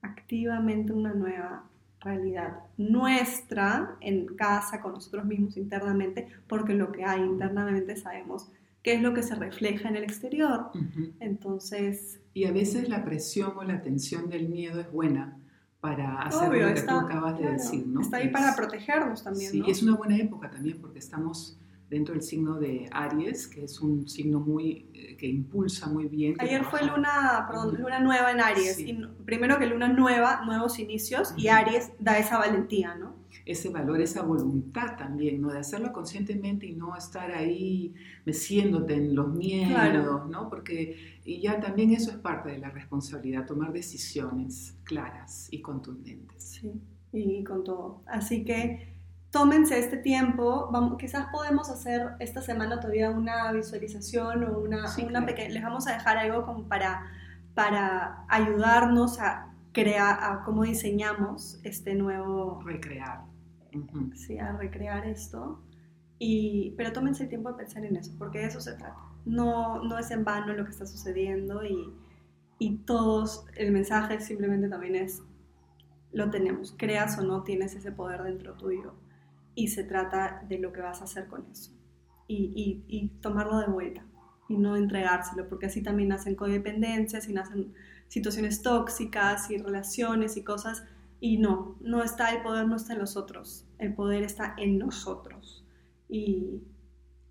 activamente 0.01 0.93
una 0.93 1.13
nueva 1.13 1.63
realidad 2.01 2.59
nuestra 2.77 3.97
en 4.01 4.25
casa, 4.35 4.81
con 4.81 4.93
nosotros 4.93 5.25
mismos 5.25 5.57
internamente, 5.57 6.27
porque 6.47 6.73
lo 6.73 6.91
que 6.91 7.05
hay 7.05 7.21
internamente 7.21 7.95
sabemos 7.95 8.49
qué 8.81 8.93
es 8.93 9.01
lo 9.01 9.13
que 9.13 9.23
se 9.23 9.35
refleja 9.35 9.89
en 9.89 9.97
el 9.97 10.03
exterior. 10.03 10.71
Entonces... 11.19 12.21
Y 12.33 12.45
a 12.45 12.51
veces 12.51 12.87
la 12.87 13.03
presión 13.03 13.53
o 13.57 13.63
la 13.63 13.81
tensión 13.81 14.29
del 14.29 14.47
miedo 14.47 14.79
es 14.79 14.91
buena 14.91 15.37
para 15.81 16.21
hacer 16.21 16.49
lo 16.53 16.73
que 16.73 16.81
tú 16.81 16.95
acabas 16.95 17.39
de 17.39 17.51
decir, 17.51 17.87
¿no? 17.87 18.01
Está 18.01 18.17
ahí 18.17 18.29
para 18.29 18.55
protegernos 18.55 19.23
también, 19.23 19.51
Sí, 19.51 19.63
es 19.67 19.81
una 19.81 19.95
buena 19.95 20.17
época 20.17 20.49
también 20.49 20.79
porque 20.79 20.99
estamos 20.99 21.58
dentro 21.89 22.13
del 22.13 22.23
signo 22.23 22.59
de 22.59 22.87
Aries, 22.91 23.47
que 23.47 23.63
es 23.63 23.81
un 23.81 24.07
signo 24.07 24.39
muy 24.39 24.87
eh, 24.93 25.17
que 25.17 25.27
impulsa 25.27 25.89
muy 25.89 26.07
bien. 26.07 26.35
Ayer 26.39 26.63
fue 26.63 26.85
luna, 26.85 27.45
perdón, 27.47 27.77
luna 27.79 27.99
nueva 27.99 28.31
en 28.31 28.39
Aries. 28.39 28.79
Y 28.79 28.93
primero 29.25 29.57
que 29.57 29.65
luna 29.65 29.87
nueva, 29.87 30.45
nuevos 30.45 30.77
inicios, 30.79 31.33
y 31.35 31.47
Aries 31.47 31.91
da 31.99 32.17
esa 32.19 32.37
valentía, 32.37 32.95
¿no? 32.95 33.17
Ese 33.45 33.69
valor, 33.69 33.99
esa 34.01 34.21
voluntad 34.21 34.97
también, 34.97 35.41
¿no? 35.41 35.51
De 35.51 35.59
hacerlo 35.59 35.91
conscientemente 35.91 36.67
y 36.67 36.73
no 36.73 36.95
estar 36.95 37.31
ahí 37.31 37.93
meciéndote 38.25 38.93
en 38.93 39.15
los 39.15 39.33
miedos, 39.33 40.29
¿no? 40.29 40.49
Porque 40.49 41.19
y 41.25 41.41
ya 41.41 41.59
también 41.59 41.91
eso 41.91 42.11
es 42.11 42.17
parte 42.17 42.49
de 42.49 42.59
la 42.59 42.69
responsabilidad, 42.69 43.45
tomar 43.45 43.71
decisiones 43.71 44.75
claras 44.83 45.47
y 45.51 45.61
contundentes. 45.61 46.61
Sí, 46.61 46.71
y 47.11 47.43
con 47.43 47.63
todo. 47.63 48.03
Así 48.05 48.43
que 48.43 48.98
tómense 49.31 49.77
este 49.77 49.97
tiempo, 49.97 50.69
vamos, 50.71 50.97
quizás 50.97 51.27
podemos 51.31 51.69
hacer 51.69 52.13
esta 52.19 52.41
semana 52.41 52.79
todavía 52.79 53.11
una 53.11 53.51
visualización 53.51 54.43
o 54.43 54.59
una, 54.59 54.85
una 55.07 55.25
pequeña, 55.25 55.49
les 55.49 55.63
vamos 55.63 55.87
a 55.87 55.93
dejar 55.93 56.17
algo 56.17 56.45
como 56.45 56.67
para, 56.67 57.03
para 57.53 58.25
ayudarnos 58.27 59.19
a 59.19 59.53
crear, 59.71 60.19
a 60.21 60.43
cómo 60.43 60.63
diseñamos 60.63 61.59
este 61.63 61.93
nuevo... 61.95 62.61
Recrear. 62.65 63.21
Sí, 64.15 64.39
a 64.39 64.53
recrear 64.53 65.05
esto. 65.05 65.61
Y, 66.17 66.73
pero 66.75 66.91
tómense 66.91 67.23
el 67.23 67.29
tiempo 67.29 67.51
de 67.51 67.57
pensar 67.57 67.85
en 67.85 67.95
eso, 67.95 68.11
porque 68.17 68.39
de 68.39 68.45
eso 68.45 68.59
se 68.59 68.73
trata. 68.73 68.97
No, 69.25 69.83
no 69.83 69.99
es 69.99 70.09
en 70.09 70.23
vano 70.23 70.53
lo 70.53 70.65
que 70.65 70.71
está 70.71 70.87
sucediendo 70.87 71.63
y, 71.63 71.93
y 72.57 72.77
todos, 72.77 73.45
el 73.55 73.71
mensaje 73.71 74.19
simplemente 74.21 74.67
también 74.69 74.95
es, 74.95 75.21
lo 76.11 76.31
tenemos, 76.31 76.73
creas 76.77 77.19
o 77.19 77.21
no, 77.21 77.43
tienes 77.43 77.75
ese 77.75 77.91
poder 77.91 78.23
dentro 78.23 78.55
tuyo 78.55 78.95
y 79.55 79.69
se 79.69 79.83
trata 79.83 80.43
de 80.47 80.59
lo 80.59 80.71
que 80.71 80.81
vas 80.81 81.01
a 81.01 81.05
hacer 81.05 81.27
con 81.27 81.45
eso 81.51 81.71
y, 82.29 82.83
y, 82.87 83.07
tomarlo 83.21 83.57
de 83.59 83.67
vuelta 83.67 84.05
y 84.47 84.57
no 84.57 84.75
entregárselo, 84.75 85.47
porque 85.49 85.65
así 85.65 85.81
también 85.81 86.09
nacen 86.09 86.35
codependencias 86.35 87.27
y 87.27 87.33
nacen 87.33 87.73
situaciones 88.07 88.61
tóxicas 88.61 89.49
y 89.49 89.57
relaciones 89.57 90.37
y 90.37 90.43
cosas. 90.43 90.83
Y 91.19 91.37
no, 91.37 91.75
no 91.81 92.03
está 92.03 92.29
el 92.33 92.41
poder, 92.41 92.67
no 92.67 92.75
está 92.75 92.93
en 92.93 92.99
los 92.99 93.17
otros, 93.17 93.67
el 93.77 93.93
poder 93.93 94.23
está 94.23 94.53
en 94.57 94.77
nosotros. 94.77 95.65
Y, 96.07 96.61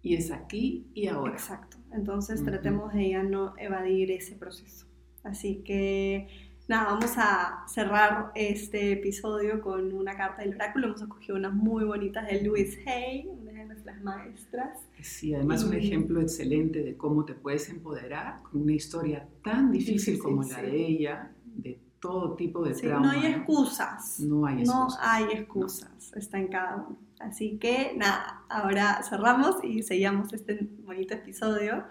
y 0.02 0.14
es 0.14 0.30
aquí 0.30 0.90
y 0.94 1.06
ahora. 1.06 1.34
Exacto, 1.34 1.76
entonces 1.92 2.44
tratemos 2.44 2.92
de 2.92 3.10
ya 3.10 3.22
no 3.22 3.54
evadir 3.56 4.10
ese 4.10 4.34
proceso. 4.34 4.86
Así 5.22 5.62
que 5.64 6.28
nada, 6.68 6.84
vamos 6.92 7.12
a 7.16 7.64
cerrar 7.66 8.30
este 8.34 8.92
episodio 8.92 9.60
con 9.62 9.92
una 9.92 10.16
carta 10.16 10.42
del 10.42 10.54
oráculo. 10.54 10.88
Hemos 10.88 11.00
escogido 11.02 11.36
unas 11.36 11.54
muy 11.54 11.84
bonitas 11.84 12.26
de 12.26 12.42
Louise 12.42 12.82
Hay, 12.88 13.26
una 13.26 13.52
de 13.52 13.64
nuestras 13.64 14.00
maestras. 14.02 14.78
Sí, 15.02 15.34
además 15.34 15.64
un 15.64 15.74
ejemplo 15.74 16.20
excelente 16.20 16.82
de 16.82 16.96
cómo 16.96 17.24
te 17.24 17.34
puedes 17.34 17.68
empoderar 17.70 18.42
con 18.42 18.62
una 18.62 18.72
historia 18.72 19.26
tan 19.42 19.72
difícil, 19.72 20.18
como 20.18 20.42
la 20.42 20.60
de 20.62 20.86
ella, 20.86 21.30
de 21.44 21.80
todo 22.00 22.36
tipo 22.36 22.62
de 22.64 22.74
Sí, 22.74 22.82
trauma. 22.82 23.06
no 23.14 23.18
hay 23.20 23.26
excusas. 23.32 24.20
No 24.20 24.46
hay 24.46 24.56
No 24.56 24.60
excusas. 24.84 25.00
hay 25.02 25.24
excusas. 25.32 26.12
Está 26.16 26.38
en 26.38 26.48
cada 26.48 26.76
uno. 26.76 26.98
Así 27.18 27.58
que 27.58 27.94
nada, 27.96 28.42
ahora 28.48 29.02
cerramos 29.02 29.56
y 29.64 29.82
seguimos 29.82 30.32
este 30.32 30.68
bonito 30.84 31.14
episodio 31.14 31.84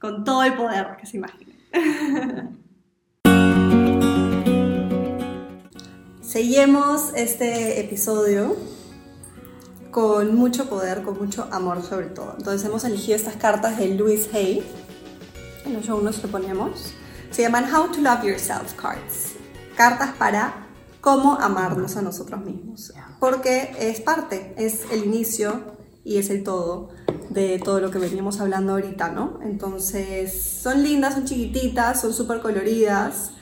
con 0.00 0.24
todo 0.24 0.42
el 0.42 0.54
poder 0.54 0.96
que 0.98 1.06
se 1.06 1.16
imaginen. 1.16 1.56
Seguimos 6.30 7.10
este 7.16 7.80
episodio 7.80 8.56
con 9.90 10.36
mucho 10.36 10.70
poder, 10.70 11.02
con 11.02 11.18
mucho 11.18 11.48
amor 11.50 11.82
sobre 11.82 12.06
todo. 12.06 12.36
Entonces 12.38 12.64
hemos 12.68 12.84
elegido 12.84 13.16
estas 13.16 13.34
cartas 13.34 13.76
de 13.78 13.88
Louis 13.96 14.32
Hay. 14.32 14.64
En 15.64 15.72
los 15.72 15.84
show 15.84 16.00
ponemos. 16.30 16.92
Se 17.32 17.42
llaman 17.42 17.64
How 17.74 17.90
to 17.90 18.00
Love 18.00 18.22
Yourself 18.22 18.74
Cards. 18.74 19.32
Cartas 19.76 20.10
para 20.18 20.68
cómo 21.00 21.34
amarnos 21.34 21.96
a 21.96 22.02
nosotros 22.02 22.44
mismos. 22.44 22.92
Porque 23.18 23.72
es 23.80 24.00
parte, 24.00 24.54
es 24.56 24.84
el 24.92 25.06
inicio 25.06 25.64
y 26.04 26.18
es 26.18 26.30
el 26.30 26.44
todo 26.44 26.90
de 27.30 27.58
todo 27.58 27.80
lo 27.80 27.90
que 27.90 27.98
veníamos 27.98 28.40
hablando 28.40 28.74
ahorita, 28.74 29.10
¿no? 29.10 29.40
Entonces, 29.42 30.60
son 30.62 30.84
lindas, 30.84 31.14
son 31.14 31.24
chiquititas, 31.24 32.00
son 32.00 32.14
súper 32.14 32.38
coloridas. 32.40 33.32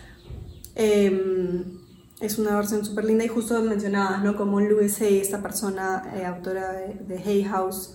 Eh, 0.75 1.78
es 2.21 2.39
una 2.39 2.57
versión 2.57 2.85
súper 2.85 3.05
linda 3.05 3.25
y 3.25 3.29
justo 3.29 3.61
mencionabas, 3.63 4.25
¿no? 4.25 4.37
Como 4.37 4.61
Louis 4.61 5.01
Hay, 5.01 5.19
esta 5.19 5.41
persona, 5.41 6.13
eh, 6.17 6.25
autora 6.25 6.73
de, 6.73 7.19
Hay 7.19 7.45
House, 7.45 7.95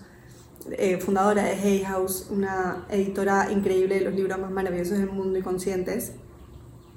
eh, 0.72 0.98
fundadora 1.00 1.44
de 1.44 1.52
Hay 1.52 1.84
House, 1.84 2.28
una 2.30 2.86
editora 2.90 3.52
increíble 3.52 3.96
de 3.96 4.02
los 4.02 4.14
libros 4.14 4.40
más 4.40 4.52
maravillosos 4.52 4.98
del 4.98 5.12
mundo 5.12 5.38
y 5.38 5.42
conscientes. 5.42 6.14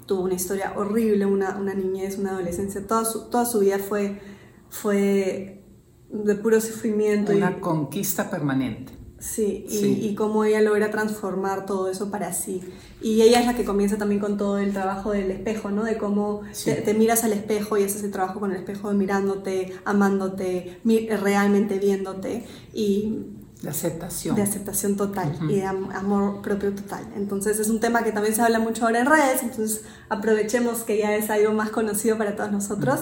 Tuvo 0.05 0.21
una 0.21 0.35
historia 0.35 0.73
horrible, 0.77 1.25
una, 1.25 1.57
una 1.57 1.73
niñez, 1.73 2.17
una 2.17 2.31
adolescencia. 2.31 2.87
Toda 2.87 3.03
su, 3.03 3.29
toda 3.29 3.45
su 3.45 3.59
vida 3.59 3.77
fue, 3.77 4.21
fue 4.69 5.65
de 6.09 6.35
puro 6.35 6.61
sufrimiento. 6.61 7.33
Una 7.33 7.59
conquista 7.59 8.29
permanente. 8.29 8.93
Sí, 9.19 9.65
y, 9.67 9.77
Sí. 9.79 9.99
y 10.03 10.15
cómo 10.15 10.43
ella 10.43 10.61
logra 10.61 10.91
transformar 10.91 11.65
todo 11.65 11.89
eso 11.89 12.11
para 12.11 12.33
sí. 12.33 12.61
Y 13.01 13.23
ella 13.23 13.39
es 13.39 13.47
la 13.47 13.55
que 13.55 13.65
comienza 13.65 13.97
también 13.97 14.21
con 14.21 14.37
todo 14.37 14.59
el 14.59 14.73
trabajo 14.73 15.11
del 15.11 15.31
espejo, 15.31 15.71
¿no? 15.71 15.83
De 15.83 15.97
cómo 15.97 16.43
Sí. 16.51 16.65
te, 16.65 16.81
te 16.83 16.93
miras 16.93 17.23
al 17.23 17.33
espejo 17.33 17.77
y 17.77 17.83
haces 17.83 18.03
el 18.03 18.11
trabajo 18.11 18.39
con 18.39 18.51
el 18.51 18.57
espejo, 18.57 18.91
mirándote, 18.93 19.73
amándote, 19.85 20.79
realmente 20.85 21.79
viéndote 21.79 22.45
y 22.73 23.25
De 23.63 23.69
aceptación. 23.69 24.35
de 24.35 24.43
aceptación 24.43 24.95
total 24.95 25.35
y 25.49 25.55
de 25.55 25.65
am- 25.65 25.89
amor 25.95 26.43
propio 26.43 26.71
total. 26.75 27.07
Entonces 27.15 27.59
es 27.59 27.69
un 27.69 27.79
tema 27.79 28.03
que 28.03 28.11
también 28.11 28.35
se 28.35 28.43
habla 28.43 28.59
mucho 28.59 28.85
ahora 28.85 28.99
en 28.99 29.07
redes, 29.07 29.41
entonces 29.41 29.81
aprovechemos 30.09 30.83
que 30.83 30.99
ya 30.99 31.15
es 31.15 31.31
algo 31.31 31.53
más 31.53 31.71
conocido 31.71 32.19
para 32.19 32.35
todos 32.35 32.51
nosotros. 32.51 32.99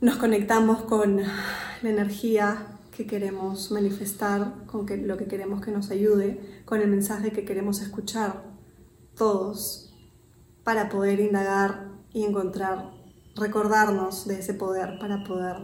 Nos 0.00 0.16
conectamos 0.16 0.82
con 0.82 1.18
la 1.82 1.88
energía 1.90 2.66
que 2.96 3.06
queremos 3.06 3.70
manifestar, 3.70 4.64
con 4.66 4.86
que, 4.86 4.96
lo 4.96 5.18
que 5.18 5.26
queremos 5.26 5.60
que 5.60 5.70
nos 5.70 5.90
ayude, 5.90 6.62
con 6.64 6.80
el 6.80 6.88
mensaje 6.88 7.30
que 7.30 7.44
queremos 7.44 7.82
escuchar 7.82 8.42
todos 9.14 9.94
para 10.64 10.88
poder 10.88 11.20
indagar 11.20 11.90
y 12.14 12.24
encontrar, 12.24 12.90
recordarnos 13.34 14.26
de 14.26 14.38
ese 14.38 14.54
poder 14.54 14.98
para 14.98 15.24
poder 15.24 15.56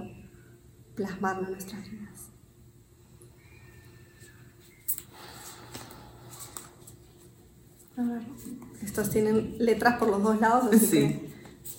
plasmarlo 0.95 1.47
en 1.47 1.53
nuestras 1.53 1.91
vidas. 1.91 2.29
A 7.97 8.03
ver, 8.03 8.23
estos 8.83 9.11
tienen 9.11 9.57
letras 9.59 9.99
por 9.99 10.09
los 10.09 10.23
dos 10.23 10.41
lados, 10.41 10.65
así 10.75 10.87
Sí. 10.87 11.31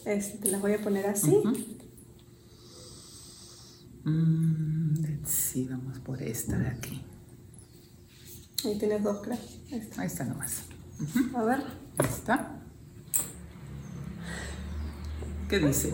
que 0.04 0.13
este, 0.16 0.38
te 0.39 0.52
las 0.52 0.62
voy 0.62 0.74
a 0.74 0.82
poner 0.82 1.08
así. 1.08 1.42
Mm, 4.04 4.73
see, 5.26 5.68
vamos 5.68 6.00
por 6.00 6.22
esta 6.22 6.58
de 6.58 6.68
aquí. 6.68 7.02
Ahí 8.66 8.78
tienes 8.78 9.04
dos, 9.04 9.22
creo. 9.22 9.38
Ahí 9.72 9.80
está. 9.80 10.02
Ahí 10.02 10.08
está 10.08 10.24
nomás. 10.26 10.62
A 11.36 11.44
ver. 11.44 11.58
Ahí 11.98 12.08
está. 12.10 12.52
¿Qué 15.50 15.60
dice? 15.60 15.94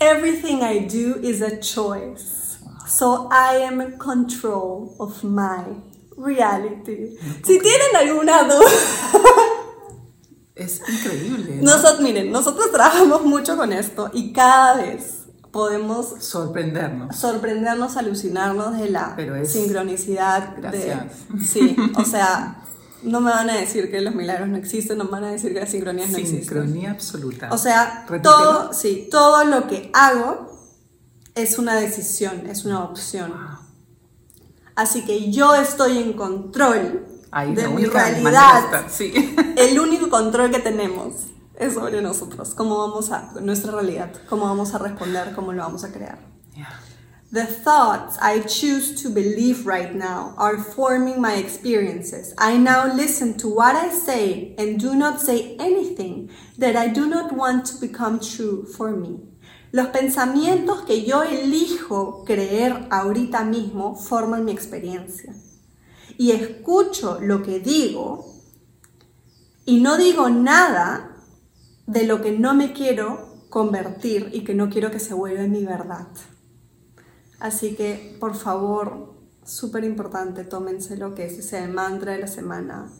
Everything 0.00 0.62
I 0.62 0.86
do 0.86 1.20
is 1.22 1.42
a 1.42 1.58
choice. 1.60 2.58
So 2.88 3.28
I 3.30 3.62
am 3.64 3.80
in 3.80 3.98
control 3.98 4.94
of 4.98 5.22
my 5.22 5.64
reality. 6.16 7.16
Si 7.44 7.58
tienen 7.60 7.94
alguna 7.96 8.44
duda, 8.44 8.66
Es 10.54 10.80
increíble. 10.88 11.56
¿no? 11.56 11.72
nosotros, 11.72 12.00
miren, 12.00 12.32
nosotros 12.32 12.72
trabajamos 12.72 13.22
mucho 13.24 13.56
con 13.56 13.72
esto 13.72 14.10
y 14.12 14.32
cada 14.32 14.76
vez 14.78 15.27
podemos 15.50 16.14
Sorprendernos. 16.20 17.16
sorprendernos, 17.16 17.96
alucinarnos 17.96 18.78
de 18.78 18.90
la 18.90 19.14
Pero 19.16 19.34
es- 19.36 19.52
sincronicidad. 19.52 20.56
de- 20.56 20.60
Gracias. 20.60 21.04
sí, 21.50 21.76
o 21.96 22.04
sea, 22.04 22.62
no 23.02 23.20
me 23.20 23.30
van 23.30 23.48
a 23.50 23.54
decir 23.56 23.90
que 23.90 24.00
los 24.00 24.14
milagros 24.14 24.48
no 24.48 24.56
existen, 24.56 24.98
no 24.98 25.04
me 25.04 25.10
van 25.12 25.24
a 25.24 25.30
decir 25.30 25.52
que 25.54 25.60
las 25.60 25.70
sincronías 25.70 26.10
no 26.10 26.18
existen. 26.18 26.40
Sincronía 26.44 26.90
absoluta. 26.90 27.48
O 27.52 27.58
sea, 27.58 28.04
Repítelo. 28.08 28.34
todo, 28.34 28.72
sí, 28.72 29.08
todo 29.10 29.44
lo 29.44 29.66
que 29.68 29.90
hago 29.94 30.50
es 31.34 31.58
una 31.58 31.76
decisión, 31.76 32.46
es 32.48 32.64
una 32.64 32.82
opción. 32.84 33.32
Así 34.74 35.04
que 35.04 35.30
yo 35.30 35.54
estoy 35.54 35.98
en 35.98 36.12
control 36.14 37.04
Ahí 37.30 37.54
de 37.54 37.68
mi 37.68 37.82
de 37.82 37.90
realidad. 37.90 38.86
Sí. 38.88 39.12
El 39.56 39.78
único 39.80 40.08
control 40.08 40.50
que 40.50 40.60
tenemos 40.60 41.14
es 41.58 41.74
sobre 41.74 42.00
nosotros, 42.00 42.54
cómo 42.54 42.78
vamos 42.78 43.10
a, 43.10 43.32
nuestra 43.40 43.72
realidad, 43.72 44.10
cómo 44.28 44.44
vamos 44.46 44.74
a 44.74 44.78
responder, 44.78 45.34
cómo 45.34 45.52
lo 45.52 45.62
vamos 45.62 45.84
a 45.84 45.92
crear. 45.92 46.18
Yeah. 46.54 46.68
The 47.30 47.44
thoughts 47.44 48.16
I 48.22 48.40
choose 48.40 49.02
to 49.02 49.10
believe 49.10 49.66
right 49.66 49.94
now 49.94 50.32
are 50.38 50.56
forming 50.56 51.20
my 51.20 51.34
experiences. 51.34 52.32
I 52.38 52.56
now 52.56 52.86
listen 52.86 53.36
to 53.38 53.48
what 53.48 53.76
I 53.76 53.90
say 53.90 54.54
and 54.56 54.80
do 54.80 54.94
not 54.94 55.20
say 55.20 55.54
anything 55.58 56.30
that 56.56 56.74
I 56.74 56.88
do 56.88 57.06
not 57.06 57.32
want 57.32 57.66
to 57.66 57.80
become 57.80 58.18
true 58.18 58.64
for 58.64 58.92
me. 58.92 59.20
Los 59.72 59.88
pensamientos 59.88 60.86
que 60.86 61.04
yo 61.04 61.22
elijo 61.22 62.24
creer 62.24 62.88
ahorita 62.90 63.44
mismo 63.44 63.94
forman 63.94 64.46
mi 64.46 64.52
experiencia. 64.52 65.34
Y 66.16 66.30
escucho 66.30 67.20
lo 67.20 67.42
que 67.42 67.60
digo 67.60 68.24
y 69.66 69.80
no 69.80 69.98
digo 69.98 70.30
nada 70.30 71.17
de 71.88 72.04
lo 72.04 72.20
que 72.20 72.32
no 72.32 72.54
me 72.54 72.74
quiero 72.74 73.46
convertir 73.48 74.28
y 74.32 74.44
que 74.44 74.54
no 74.54 74.68
quiero 74.68 74.90
que 74.90 75.00
se 75.00 75.14
vuelva 75.14 75.42
mi 75.44 75.64
verdad. 75.64 76.06
Así 77.40 77.74
que, 77.74 78.14
por 78.20 78.34
favor, 78.34 79.14
súper 79.42 79.84
importante, 79.84 80.44
tómense 80.44 80.98
lo 80.98 81.14
que 81.14 81.24
ese 81.24 81.40
sea 81.40 81.64
el 81.64 81.72
mantra 81.72 82.12
de 82.12 82.18
la 82.18 82.26
semana 82.26 82.92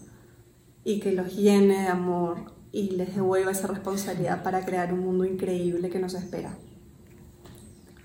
y 0.84 1.00
que 1.00 1.12
los 1.12 1.36
llene 1.36 1.82
de 1.82 1.88
amor 1.88 2.54
y 2.72 2.92
les 2.92 3.14
devuelva 3.14 3.52
esa 3.52 3.66
responsabilidad 3.66 4.42
para 4.42 4.64
crear 4.64 4.94
un 4.94 5.00
mundo 5.00 5.26
increíble 5.26 5.90
que 5.90 5.98
nos 5.98 6.14
espera. 6.14 6.56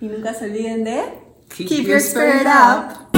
Y 0.02 0.08
nunca 0.08 0.34
se 0.34 0.46
olviden 0.46 0.84
de 0.84 1.02
Keep 1.56 1.86
your 1.86 2.02
spirit 2.02 2.46
up. 2.46 3.13